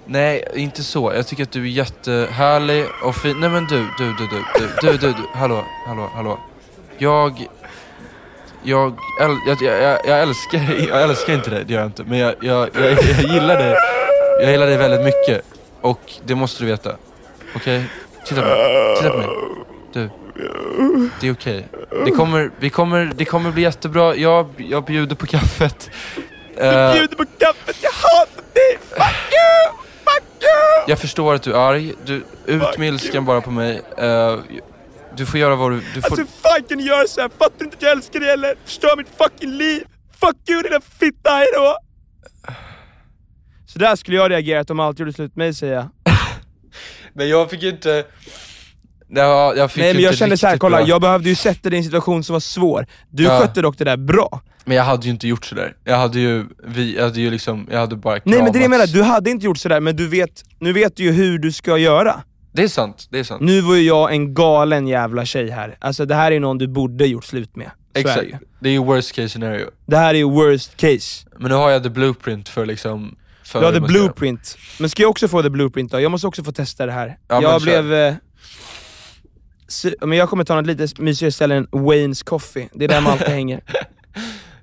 Nej, 0.06 0.48
inte 0.56 0.84
så. 0.84 1.14
Jag 1.16 1.28
tycker 1.28 1.44
att 1.44 1.52
du 1.52 1.62
är 1.64 1.68
jättehärlig 1.72 2.86
och 3.04 3.16
fin. 3.16 3.40
Nej 3.40 3.50
men 3.50 3.66
du, 3.68 3.78
du, 3.98 4.06
du, 4.14 4.28
du, 4.28 4.44
du, 4.60 4.92
du, 4.92 4.98
du, 4.98 5.08
du. 5.14 5.28
hallå, 5.34 5.66
hallå, 5.88 6.10
hallå. 6.14 6.40
Jag, 6.98 7.48
jag, 8.64 8.94
äl, 9.22 9.38
jag, 9.48 9.62
jag, 9.62 10.00
jag 10.08 10.22
älskar. 10.22 10.76
Jag 10.90 11.04
älskar 11.04 11.34
inte 11.34 11.50
dig, 11.50 11.66
det 11.66 11.74
gör 11.74 11.80
jag 11.82 11.88
inte. 11.90 12.04
Men 12.04 12.18
jag, 12.18 12.36
jag, 12.42 12.70
jag, 12.76 12.92
jag 12.92 13.22
gillar 13.34 13.58
dig. 13.58 13.76
Jag 14.42 14.52
gillar 14.52 14.68
dig 14.68 14.78
väldigt 14.78 15.02
mycket. 15.02 15.42
Och 15.82 16.12
det 16.26 16.36
måste 16.36 16.64
du 16.64 16.68
veta. 16.68 16.96
Okej? 17.56 17.84
Titta 18.26 18.42
på 18.42 18.48
mig. 18.48 18.96
Titta 18.98 19.10
på 19.12 19.18
mig. 19.18 19.28
Du. 19.94 20.10
Det 21.22 21.28
är 21.28 21.32
okej. 21.34 21.68
Det, 22.06 22.12
kommer, 22.12 22.52
vi 22.60 22.70
kommer, 22.70 23.12
det 23.16 23.26
kommer 23.26 23.52
bli 23.52 23.64
jättebra. 23.64 24.16
Jag, 24.16 24.48
jag 24.58 24.84
bjuder 24.86 25.16
på 25.16 25.26
kaffet. 25.26 25.90
Eh, 26.58 26.94
Bjuder 26.94 27.16
på 27.16 27.26
kaffet, 27.40 27.78
jag 27.82 27.92
hatar 27.92 28.44
dig! 28.54 28.78
Fuck 28.90 29.34
you! 29.34 29.78
Fuck 30.06 30.44
you! 30.44 30.84
Jag 30.88 31.00
förstår 31.00 31.34
att 31.34 31.44
du 31.44 31.52
är 31.54 31.58
arg. 31.70 31.94
Du, 32.06 32.24
ut 32.46 32.78
med 32.78 32.88
ilskan 32.88 33.26
bara 33.26 33.42
på 33.42 33.52
mig. 33.52 33.82
Eh, 33.98 34.40
du 35.16 35.26
får 35.26 35.40
göra 35.40 35.56
vad 35.56 35.72
du... 35.72 35.76
du 35.80 36.02
får, 36.02 36.12
Alltså 36.12 36.16
hur 36.16 36.28
fan 36.42 36.64
kan 36.70 36.78
du 36.78 36.84
göra 36.84 37.08
så 37.08 37.22
här? 37.22 37.30
Fattar 37.30 37.56
du 37.58 37.66
inte 37.66 37.78
att 37.78 37.84
jag 37.84 37.92
älskar 37.92 38.20
dig 38.20 38.30
eller? 38.30 38.56
Förstör 38.66 38.98
mitt 38.98 39.08
fucking 39.18 39.52
liv! 39.52 39.84
fuck 40.20 40.36
you 40.50 40.64
lilla 40.64 40.82
fitta, 41.00 41.30
hejdå! 41.32 41.78
Så 43.74 43.80
där 43.80 43.96
skulle 43.96 44.18
jag 44.18 44.32
reagerat 44.32 44.70
om 44.70 44.80
allt 44.80 45.00
gjorde 45.00 45.14
slut 45.14 45.36
med 45.36 45.46
mig 45.46 45.54
säger 45.54 45.74
jag. 45.74 45.90
Men 47.14 47.30
jag 47.30 47.50
fick 47.50 47.64
ju 47.64 47.70
inte... 47.70 48.04
Ja, 49.16 49.54
jag 49.56 49.72
fick 49.72 49.84
Nej 49.84 49.94
men 49.94 50.04
jag 50.04 50.18
kände 50.18 50.38
såhär, 50.38 50.58
kolla 50.58 50.78
bra. 50.78 50.88
jag 50.88 51.02
behövde 51.02 51.30
ju 51.30 51.36
sätta 51.36 51.70
dig 51.70 51.78
i 51.78 51.78
en 51.78 51.84
situation 51.84 52.24
som 52.24 52.34
var 52.34 52.40
svår. 52.40 52.88
Du 53.10 53.24
Ja. 53.24 53.40
skötte 53.40 53.62
dock 53.62 53.78
det 53.78 53.84
där 53.84 53.98
bra. 53.98 54.42
Men 54.66 54.78
jag 54.78 54.84
hade 54.84 55.06
ju 55.06 55.12
inte 55.12 55.28
gjort 55.28 55.46
sådär. 55.46 55.76
Jag 55.84 55.98
hade 55.98 56.20
ju, 56.20 56.46
vi, 56.68 56.96
jag 56.96 57.04
hade 57.04 57.22
ju 57.22 57.32
liksom, 57.32 57.68
jag 57.72 57.80
hade 57.80 57.96
bara 57.96 58.14
Nej 58.14 58.22
men 58.26 58.44
det 58.44 58.50
är 58.50 58.54
det 58.54 58.60
jag 58.60 58.70
menar, 58.70 58.78
kramats. 58.86 58.94
du 58.94 59.02
hade 59.04 59.30
inte 59.30 59.46
gjort 59.46 59.58
sådär 59.58 59.80
men 59.80 59.96
du 59.96 60.08
vet, 60.08 60.44
nu 60.60 60.74
vet 60.74 60.96
du 60.98 61.04
ju 61.04 61.12
hur 61.12 61.40
du 61.40 61.52
ska 61.52 61.78
göra. 61.78 62.24
Det 62.54 62.64
är 62.64 62.68
sant, 62.68 63.08
det 63.12 63.20
är 63.20 63.24
sant. 63.24 63.42
Nu 63.42 63.62
var 63.62 63.76
ju 63.76 63.82
jag 63.82 64.14
en 64.14 64.34
galen 64.34 64.88
jävla 64.88 65.26
tjej 65.26 65.50
här. 65.50 65.78
Alltså 65.80 66.06
det 66.06 66.16
här 66.16 66.32
är 66.32 66.40
någon 66.40 66.58
du 66.58 66.68
borde 66.68 67.06
gjort 67.06 67.26
slut 67.26 67.56
med. 67.56 67.72
Så 67.94 68.00
är 68.00 68.04
det 68.04 68.10
Exakt. 68.10 68.44
Det 68.60 68.70
är 68.70 68.74
ju 68.74 68.84
worst 68.84 69.12
case 69.12 69.30
scenario. 69.30 69.66
Det 69.86 69.98
här 69.98 70.14
är 70.14 70.18
ju 70.18 70.30
worst 70.30 70.78
case. 70.78 71.26
Men 71.40 71.50
nu 71.52 71.56
har 71.58 71.70
jag 71.70 71.84
the 71.84 71.90
blueprint 71.90 72.50
för 72.50 72.66
liksom... 72.66 73.16
För 73.44 73.60
Du 73.60 73.66
hade 73.66 73.80
man 73.80 73.88
blueprint. 73.88 74.58
Men 74.80 74.90
ska 74.90 75.02
jag 75.02 75.10
också 75.10 75.28
få 75.28 75.44
the 75.44 75.50
blueprint 75.50 75.92
då? 75.92 76.00
Jag 76.00 76.12
måste 76.12 76.28
också 76.28 76.44
få 76.44 76.52
testa 76.52 76.86
det 76.86 76.92
här. 76.92 77.18
Ja, 77.28 77.42
jag 77.42 77.62
blev... 77.62 77.94
Eh, 77.94 78.16
men 80.02 80.18
jag 80.18 80.30
kommer 80.30 80.44
ta 80.44 80.56
något 80.56 80.66
lite 80.66 81.02
mysigare 81.02 81.32
ställe 81.32 81.56
än 81.56 81.68
Wayne's 81.68 82.24
Coffee. 82.26 82.70
Det 82.74 82.86
är 82.86 82.90
där 82.90 83.02
Malte 83.02 83.26
hänger. 83.32 83.62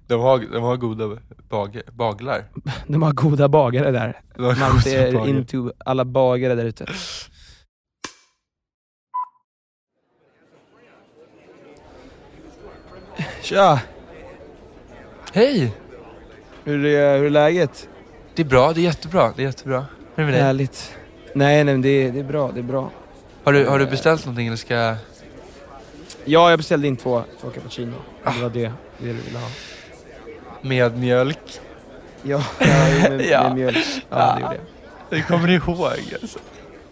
De 0.06 0.20
har, 0.20 0.38
de 0.38 0.62
har 0.62 0.76
goda 0.76 1.16
bag, 1.48 1.80
baglar. 1.92 2.44
De 2.86 3.02
har 3.02 3.12
goda 3.12 3.48
bagare 3.48 3.90
där. 3.90 4.20
Är 4.38 5.12
bagare. 5.12 5.30
into 5.30 5.72
alla 5.84 6.04
bagare 6.04 6.54
där 6.54 6.64
ute. 6.64 6.86
Tja! 13.42 13.80
Hej! 15.32 15.72
Hur 16.64 16.84
är, 16.84 17.18
hur 17.18 17.26
är 17.26 17.30
läget? 17.30 17.88
Det 18.34 18.42
är 18.42 18.46
bra, 18.46 18.72
det 18.72 18.80
är 18.80 18.82
jättebra, 18.82 19.32
det 19.36 19.42
är 19.42 19.46
jättebra. 19.46 19.86
Hur 20.14 20.22
är 20.22 20.26
det 20.26 20.32
med 20.32 20.34
dig? 20.34 20.42
Härligt. 20.42 20.94
Nej, 21.34 21.64
nej 21.64 21.74
men 21.74 21.82
det, 21.82 21.88
är- 21.88 22.12
det 22.12 22.18
är 22.20 22.24
bra, 22.24 22.50
det 22.54 22.60
är 22.60 22.64
bra. 22.64 22.90
Har 23.44 23.52
du, 23.52 23.66
har 23.66 23.78
du 23.78 23.86
beställt 23.86 24.24
någonting 24.26 24.46
eller 24.46 24.56
ska. 24.56 24.94
Ja, 26.24 26.50
jag 26.50 26.58
beställde 26.58 26.86
in 26.88 26.96
två, 26.96 27.22
två 27.40 27.50
cappuccino. 27.50 27.94
Ah. 28.24 28.32
Det 28.32 28.42
var 28.42 28.50
det 28.50 28.72
vi 28.98 29.12
ville 29.12 29.38
ha. 29.38 29.48
Med 30.62 30.98
mjölk? 30.98 31.60
Ja, 32.22 32.42
ja 32.58 32.66
med, 33.10 33.20
Ja. 33.30 33.42
med 33.42 33.54
mjölk. 33.56 33.76
Ja, 34.10 34.34
det 34.34 34.40
gjorde 34.42 34.54
jag. 34.54 34.64
Det 35.18 35.22
kommer 35.26 35.46
ni 35.48 35.54
ihåg 35.54 35.78
alltså. 36.22 36.38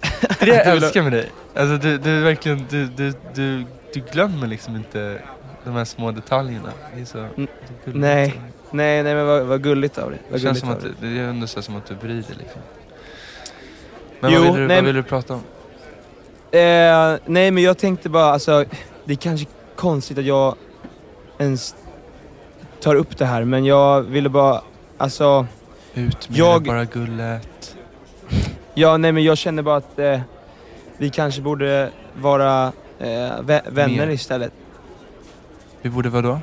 Det 0.41 0.43
är 0.43 0.47
det 0.47 0.55
jag 0.57 0.67
älskar 0.67 1.03
med 1.03 1.13
dig. 1.13 1.31
Alltså 1.55 1.77
du, 1.77 1.99
du 1.99 2.21
verkligen, 2.21 2.67
du, 2.71 2.87
du, 2.87 3.13
du, 3.35 3.65
du 3.95 4.01
glömmer 4.13 4.47
liksom 4.47 4.77
inte 4.77 5.21
de 5.69 5.77
här 5.77 5.85
små 5.85 6.11
detaljerna. 6.11 6.73
Det 6.95 7.01
är 7.01 7.05
så... 7.05 7.19
Mm, 7.19 7.31
det 7.37 7.43
är 7.43 7.47
gulligt. 7.85 8.01
nej. 8.01 8.41
Nej, 8.71 9.03
nej 9.03 9.15
men 9.15 9.27
vad, 9.27 9.43
vad 9.43 9.63
gulligt 9.63 9.99
av 9.99 10.11
dig. 10.11 10.21
Det 10.33 10.39
känns 10.39 10.61
som 10.61 10.69
att, 10.69 10.85
det 11.01 11.07
är 11.07 11.23
ändå 11.23 11.47
som 11.47 11.77
att 11.77 11.87
du 11.87 11.95
bryr 11.95 12.15
dig 12.15 12.37
liksom. 12.39 12.61
Men 14.21 14.33
Jo, 14.33 14.39
vad, 14.41 14.47
vill 14.53 14.61
du, 14.61 14.67
nej, 14.69 14.77
vad 14.77 14.85
vill 14.85 14.95
du 14.95 15.03
prata 15.03 15.35
om? 15.35 15.41
Eh, 16.51 17.19
nej 17.27 17.51
men 17.51 17.59
jag 17.63 17.79
tänkte 17.79 18.09
bara, 18.09 18.25
alltså, 18.25 18.65
det 19.05 19.13
är 19.13 19.17
kanske 19.17 19.47
konstigt 19.77 20.19
att 20.19 20.25
jag 20.25 20.55
ens 21.39 21.77
tar 22.81 22.95
upp 22.95 23.19
det 23.19 23.25
här, 23.27 23.45
men 23.45 23.65
jag 23.65 24.03
ville 24.03 24.29
bara, 24.29 24.63
alltså, 24.99 25.47
Ut 25.95 26.29
med 26.29 26.39
Jag- 26.39 26.63
bara 26.63 26.85
gullet. 26.85 27.77
ja 28.75 28.97
nej 28.97 29.13
men 29.13 29.25
jag 29.25 29.39
känner 29.39 29.63
bara 29.63 29.77
att 29.77 29.99
eh, 29.99 30.21
vi 30.97 31.11
kanske 31.11 31.41
borde 31.41 31.91
vara 32.15 32.73
eh, 32.99 33.07
vä- 33.41 33.71
vänner 33.71 34.07
Mer. 34.07 34.09
istället. 34.11 34.53
Vi 35.83 35.91
borde 35.91 36.09
vadå? 36.09 36.41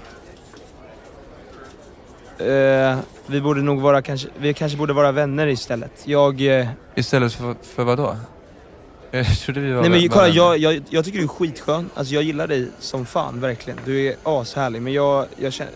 Eh, 2.46 2.98
vi 3.28 3.42
borde 3.42 3.62
nog 3.62 3.82
vara 3.82 4.02
kanske, 4.02 4.28
vi 4.38 4.54
kanske 4.54 4.78
borde 4.78 4.94
vara 4.94 5.12
vänner 5.12 5.48
istället. 5.48 5.92
Jag, 6.04 6.60
eh, 6.60 6.68
Istället 6.96 7.34
för, 7.34 7.56
för 7.62 7.84
vadå? 7.84 8.16
Jag 9.12 9.26
trodde 9.40 9.60
vi 9.60 9.72
var 9.74 9.82
nej 9.82 9.90
men 9.90 10.02
var 10.02 10.08
kolla 10.08 10.22
vänner. 10.24 10.36
jag, 10.38 10.58
jag, 10.58 10.84
jag 10.90 11.06
tycker 11.06 11.18
du 11.18 11.24
är 11.24 11.28
skitskön, 11.28 11.90
alltså 11.94 12.14
jag 12.14 12.24
gillar 12.24 12.48
dig 12.48 12.68
som 12.80 13.06
fan 13.06 13.40
verkligen. 13.40 13.80
Du 13.86 14.08
är 14.08 14.16
ashärlig 14.24 14.82
men 14.82 14.94
jag, 14.94 15.26
jag 15.38 15.54
känner, 15.54 15.74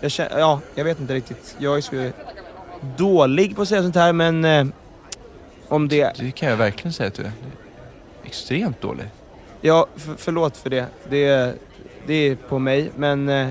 jag 0.00 0.10
känner, 0.10 0.38
ja 0.38 0.60
jag 0.74 0.84
vet 0.84 1.00
inte 1.00 1.14
riktigt. 1.14 1.56
Jag 1.58 1.76
är 1.76 1.80
så 1.80 2.10
dålig 2.96 3.56
på 3.56 3.62
att 3.62 3.68
säga 3.68 3.82
sånt 3.82 3.94
här 3.96 4.12
men 4.12 4.44
eh, 4.44 4.66
om 5.68 5.88
det, 5.88 6.12
Det 6.18 6.30
kan 6.30 6.48
jag 6.48 6.56
verkligen 6.56 6.92
säga 6.92 7.06
att 7.08 7.14
du 7.14 7.22
är. 7.22 7.32
Extremt 8.24 8.80
dålig. 8.80 9.06
ja 9.60 9.86
för, 9.96 10.14
förlåt 10.18 10.56
för 10.56 10.70
det. 10.70 10.86
det. 11.08 11.54
Det 12.06 12.14
är 12.14 12.34
på 12.36 12.58
mig 12.58 12.90
men 12.96 13.28
eh, 13.28 13.48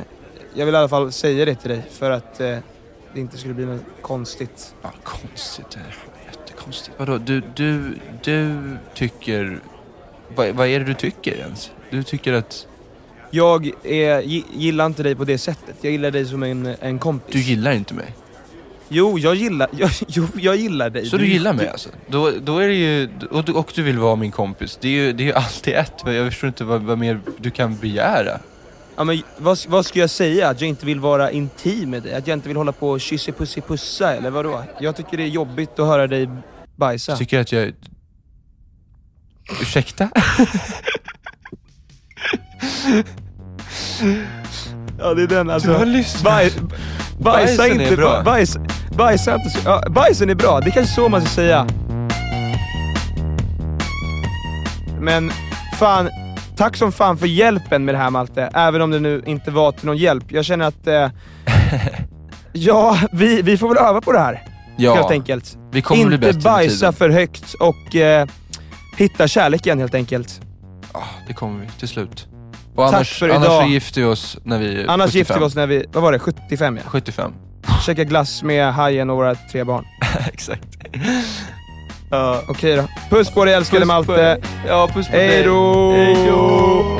jag 0.53 0.65
vill 0.65 0.75
i 0.75 0.77
alla 0.77 0.89
fall 0.89 1.11
säga 1.11 1.45
det 1.45 1.55
till 1.55 1.69
dig 1.69 1.81
för 1.91 2.11
att 2.11 2.39
eh, 2.39 2.57
det 3.13 3.19
inte 3.19 3.37
skulle 3.37 3.53
bli 3.53 3.65
något 3.65 3.81
konstigt. 4.01 4.75
Ja, 4.81 4.91
konstigt. 5.03 5.65
Det 5.69 5.79
är 5.79 5.95
jättekonstigt. 6.39 6.95
Vadå, 6.99 7.17
du, 7.17 7.41
du, 7.55 7.95
du 8.23 8.59
tycker... 8.93 9.59
Vad, 10.35 10.49
vad 10.49 10.67
är 10.67 10.79
det 10.79 10.85
du 10.85 10.93
tycker 10.93 11.35
ens? 11.35 11.71
Du 11.89 12.03
tycker 12.03 12.33
att 12.33 12.67
Jag 13.31 13.71
är, 13.83 14.21
gi- 14.21 14.45
gillar 14.53 14.85
inte 14.85 15.03
dig 15.03 15.15
på 15.15 15.23
det 15.25 15.37
sättet. 15.37 15.75
Jag 15.81 15.91
gillar 15.91 16.11
dig 16.11 16.25
som 16.25 16.43
en, 16.43 16.65
en 16.79 16.99
kompis. 16.99 17.33
du 17.33 17.39
gillar 17.39 17.71
inte 17.71 17.93
mig? 17.93 18.13
Jo, 18.93 19.19
jag 19.19 19.35
gillar, 19.35 19.69
jag, 19.77 19.91
jo, 20.07 20.27
jag 20.35 20.55
gillar 20.55 20.89
dig. 20.89 21.05
Så 21.05 21.17
du 21.17 21.27
gillar 21.27 21.53
mig 21.53 21.67
alltså? 21.67 21.89
Då, 22.07 22.31
då 22.41 22.57
är 22.57 22.67
det 22.67 22.73
ju... 22.73 23.09
Och 23.31 23.43
du, 23.45 23.51
och 23.51 23.71
du 23.75 23.83
vill 23.83 23.99
vara 23.99 24.15
min 24.15 24.31
kompis. 24.31 24.77
Det 24.81 24.87
är 24.87 24.91
ju, 24.91 25.13
det 25.13 25.23
är 25.23 25.25
ju 25.25 25.33
alltid 25.33 25.73
ett. 25.73 25.93
Jag 26.05 26.31
förstår 26.31 26.47
inte 26.47 26.63
vad, 26.63 26.81
vad 26.81 26.97
mer 26.97 27.19
du 27.37 27.51
kan 27.51 27.77
begära. 27.77 28.39
Ja, 28.95 29.03
men 29.03 29.21
vad, 29.37 29.59
vad 29.67 29.85
ska 29.85 29.99
jag 29.99 30.09
säga? 30.09 30.49
Att 30.49 30.61
jag 30.61 30.67
inte 30.69 30.85
vill 30.85 30.99
vara 30.99 31.31
intim 31.31 31.89
med 31.89 32.03
dig? 32.03 32.13
Att 32.13 32.27
jag 32.27 32.35
inte 32.35 32.47
vill 32.47 32.57
hålla 32.57 32.71
på 32.71 32.89
och 32.89 33.01
kyssa 33.01 33.31
pussy 33.31 33.61
pussa 33.61 34.15
eller 34.15 34.29
vadå? 34.29 34.63
Jag 34.79 34.95
tycker 34.95 35.17
det 35.17 35.23
är 35.23 35.27
jobbigt 35.27 35.79
att 35.79 35.87
höra 35.87 36.07
dig 36.07 36.29
bajsa. 36.75 37.11
Jag 37.11 37.19
tycker 37.19 37.39
att 37.39 37.51
jag... 37.51 37.73
Ursäkta? 39.61 40.09
Ja, 44.99 45.13
det 45.13 45.23
är 45.23 45.27
den 45.27 45.49
alltså. 45.49 45.67
Du 45.69 45.75
har 45.75 45.85
lyssnat. 45.85 46.23
Baj, 46.23 46.51
bajsa 47.19 47.57
Bajsen 47.57 47.81
är 47.81 47.83
inte 47.83 47.95
bra. 47.95 48.09
bra. 48.11 48.23
Bajs, 48.23 48.57
bajsa 48.97 49.35
inte 49.35 49.49
så, 49.49 49.59
ja, 49.65 49.83
bajsen 49.89 50.29
är 50.29 50.35
bra, 50.35 50.59
det 50.59 50.67
är 50.67 50.71
kanske 50.71 50.93
så 50.93 51.09
man 51.09 51.21
ska 51.21 51.29
säga. 51.29 51.67
Men 54.99 55.31
fan, 55.79 56.09
tack 56.55 56.77
som 56.77 56.91
fan 56.91 57.17
för 57.17 57.27
hjälpen 57.27 57.85
med 57.85 57.95
det 57.95 57.99
här 57.99 58.09
Malte. 58.09 58.49
Även 58.53 58.81
om 58.81 58.91
det 58.91 58.99
nu 58.99 59.23
inte 59.25 59.51
var 59.51 59.71
till 59.71 59.85
någon 59.85 59.97
hjälp. 59.97 60.31
Jag 60.31 60.45
känner 60.45 60.65
att, 60.65 60.87
eh, 60.87 61.09
ja, 62.53 62.97
vi, 63.11 63.41
vi 63.41 63.57
får 63.57 63.69
väl 63.69 63.77
öva 63.77 64.01
på 64.01 64.11
det 64.11 64.19
här. 64.19 64.43
Ja, 64.77 64.95
Helt 64.95 65.11
enkelt. 65.11 65.57
vi 65.71 65.81
kommer 65.81 66.05
bli 66.05 66.15
inte 66.15 66.27
bättre 66.27 66.33
med 66.37 66.43
bajsa 66.43 66.91
för 66.91 67.09
högt 67.09 67.53
och 67.53 67.95
eh, 67.95 68.27
hitta 68.97 69.27
kärleken 69.27 69.79
helt 69.79 69.95
enkelt. 69.95 70.41
Ja, 70.93 71.03
det 71.27 71.33
kommer 71.33 71.61
vi 71.61 71.67
till 71.79 71.87
slut. 71.87 72.27
Och 72.75 72.83
Tack 72.85 72.93
annars, 72.93 73.19
för 73.19 73.29
annars 73.29 73.45
idag. 73.45 73.63
så 73.63 73.69
gifter 73.69 74.01
vi 74.01 74.07
oss 74.07 74.37
när 74.43 74.59
vi 74.59 74.81
är 74.81 74.87
Annars 74.87 75.05
75. 75.11 75.19
gifter 75.19 75.39
vi 75.39 75.45
oss 75.45 75.55
när 75.55 75.67
vi, 75.67 75.85
vad 75.93 76.03
var 76.03 76.11
det, 76.11 76.19
75 76.19 76.77
ja. 76.77 76.89
75. 76.89 77.33
Käka 77.85 78.03
glass 78.03 78.43
med 78.43 78.73
hajen 78.73 79.09
och 79.09 79.15
våra 79.17 79.35
tre 79.35 79.63
barn. 79.63 79.85
Exakt. 80.33 80.63
Okej 82.47 82.75
då. 82.75 82.83
Puss 83.09 83.31
på 83.31 83.45
dig 83.45 83.53
älskade 83.53 83.79
Puss 83.79 83.87
på 83.89 83.93
Malte. 83.93 84.21
dig. 84.21 84.41
Ja, 84.67 84.87
puss 84.93 85.07
på. 85.07 85.13
Hej 85.17 85.43
då! 85.43 86.99